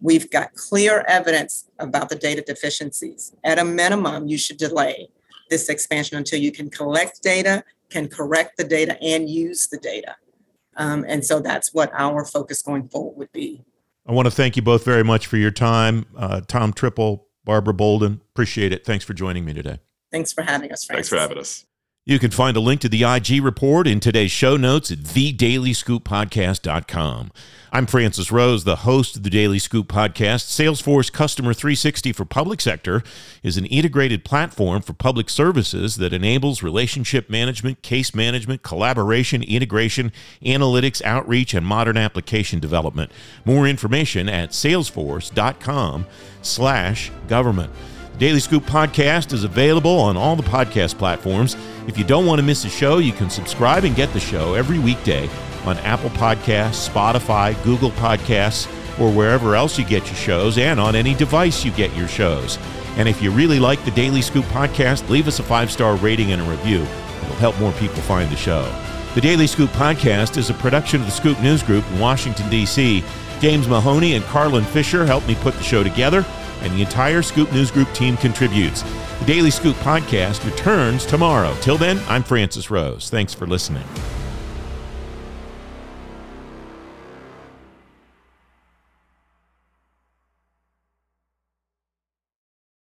We've 0.00 0.28
got 0.28 0.54
clear 0.54 1.04
evidence 1.06 1.68
about 1.78 2.08
the 2.08 2.16
data 2.16 2.42
deficiencies. 2.42 3.34
At 3.44 3.58
a 3.58 3.64
minimum, 3.64 4.26
you 4.26 4.36
should 4.36 4.56
delay 4.56 5.08
this 5.48 5.68
expansion 5.68 6.16
until 6.16 6.40
you 6.40 6.50
can 6.50 6.70
collect 6.70 7.22
data, 7.22 7.62
can 7.88 8.08
correct 8.08 8.56
the 8.56 8.64
data, 8.64 9.00
and 9.00 9.30
use 9.30 9.68
the 9.68 9.78
data. 9.78 10.16
Um, 10.76 11.04
and 11.08 11.24
so 11.24 11.40
that's 11.40 11.72
what 11.72 11.90
our 11.94 12.24
focus 12.24 12.62
going 12.62 12.88
forward 12.88 13.16
would 13.16 13.32
be. 13.32 13.64
I 14.06 14.12
want 14.12 14.26
to 14.26 14.30
thank 14.30 14.56
you 14.56 14.62
both 14.62 14.84
very 14.84 15.02
much 15.02 15.26
for 15.26 15.36
your 15.36 15.50
time. 15.50 16.06
Uh, 16.16 16.40
Tom 16.46 16.72
Tripple, 16.72 17.26
Barbara 17.44 17.74
Bouldin, 17.74 18.20
appreciate 18.30 18.72
it. 18.72 18.84
Thanks 18.84 19.04
for 19.04 19.14
joining 19.14 19.44
me 19.44 19.52
today. 19.52 19.80
Thanks 20.12 20.32
for 20.32 20.42
having 20.42 20.70
us, 20.70 20.86
Thanks 20.86 21.08
for 21.08 21.16
having 21.16 21.38
us. 21.38 21.66
You 22.08 22.20
can 22.20 22.30
find 22.30 22.56
a 22.56 22.60
link 22.60 22.80
to 22.82 22.88
the 22.88 23.02
IG 23.02 23.42
report 23.42 23.88
in 23.88 23.98
today's 23.98 24.30
show 24.30 24.56
notes 24.56 24.92
at 24.92 24.98
thedailyscooppodcast.com. 24.98 27.32
I'm 27.72 27.86
Francis 27.86 28.30
Rose, 28.30 28.62
the 28.62 28.76
host 28.76 29.16
of 29.16 29.24
the 29.24 29.30
Daily 29.30 29.58
Scoop 29.58 29.88
podcast. 29.88 30.44
Salesforce 30.44 31.12
Customer 31.12 31.52
360 31.52 32.12
for 32.12 32.24
Public 32.24 32.60
Sector 32.60 33.02
is 33.42 33.56
an 33.56 33.66
integrated 33.66 34.24
platform 34.24 34.82
for 34.82 34.92
public 34.92 35.28
services 35.28 35.96
that 35.96 36.12
enables 36.12 36.62
relationship 36.62 37.28
management, 37.28 37.82
case 37.82 38.14
management, 38.14 38.62
collaboration, 38.62 39.42
integration, 39.42 40.12
analytics, 40.44 41.02
outreach, 41.02 41.54
and 41.54 41.66
modern 41.66 41.96
application 41.96 42.60
development. 42.60 43.10
More 43.44 43.66
information 43.66 44.28
at 44.28 44.50
salesforce.com 44.50 46.06
slash 46.40 47.10
government. 47.26 47.72
Daily 48.18 48.40
Scoop 48.40 48.64
podcast 48.64 49.34
is 49.34 49.44
available 49.44 49.98
on 49.98 50.16
all 50.16 50.36
the 50.36 50.42
podcast 50.42 50.96
platforms. 50.96 51.54
If 51.86 51.98
you 51.98 52.04
don't 52.04 52.24
want 52.24 52.38
to 52.38 52.42
miss 52.42 52.64
a 52.64 52.70
show, 52.70 52.96
you 52.96 53.12
can 53.12 53.28
subscribe 53.28 53.84
and 53.84 53.94
get 53.94 54.10
the 54.14 54.20
show 54.20 54.54
every 54.54 54.78
weekday 54.78 55.28
on 55.66 55.76
Apple 55.80 56.08
Podcasts, 56.10 56.88
Spotify, 56.88 57.62
Google 57.62 57.90
Podcasts, 57.90 58.68
or 58.98 59.12
wherever 59.12 59.54
else 59.54 59.78
you 59.78 59.84
get 59.84 60.06
your 60.06 60.14
shows, 60.14 60.56
and 60.56 60.80
on 60.80 60.96
any 60.96 61.12
device 61.12 61.62
you 61.62 61.70
get 61.72 61.94
your 61.94 62.08
shows. 62.08 62.58
And 62.96 63.06
if 63.06 63.20
you 63.20 63.30
really 63.30 63.60
like 63.60 63.84
the 63.84 63.90
Daily 63.90 64.22
Scoop 64.22 64.46
podcast, 64.46 65.10
leave 65.10 65.28
us 65.28 65.38
a 65.38 65.42
five 65.42 65.70
star 65.70 65.96
rating 65.96 66.32
and 66.32 66.40
a 66.40 66.50
review. 66.50 66.86
It'll 67.22 67.36
help 67.36 67.58
more 67.58 67.72
people 67.72 68.00
find 68.00 68.30
the 68.30 68.36
show. 68.36 68.64
The 69.14 69.20
Daily 69.20 69.46
Scoop 69.46 69.68
podcast 69.70 70.38
is 70.38 70.48
a 70.48 70.54
production 70.54 71.00
of 71.00 71.06
the 71.06 71.12
Scoop 71.12 71.38
News 71.42 71.62
Group 71.62 71.84
in 71.90 71.98
Washington, 71.98 72.48
D.C. 72.48 73.04
James 73.40 73.68
Mahoney 73.68 74.14
and 74.14 74.24
Carlin 74.24 74.64
Fisher 74.64 75.04
helped 75.04 75.28
me 75.28 75.34
put 75.34 75.52
the 75.52 75.62
show 75.62 75.82
together 75.82 76.24
and 76.62 76.72
the 76.74 76.82
entire 76.82 77.22
Scoop 77.22 77.52
News 77.52 77.70
Group 77.70 77.92
team 77.92 78.16
contributes. 78.16 78.82
The 79.20 79.24
Daily 79.26 79.50
Scoop 79.50 79.76
podcast 79.76 80.44
returns 80.44 81.06
tomorrow. 81.06 81.56
Till 81.60 81.78
then, 81.78 82.00
I'm 82.08 82.22
Francis 82.22 82.70
Rose. 82.70 83.10
Thanks 83.10 83.32
for 83.34 83.46
listening. 83.46 83.84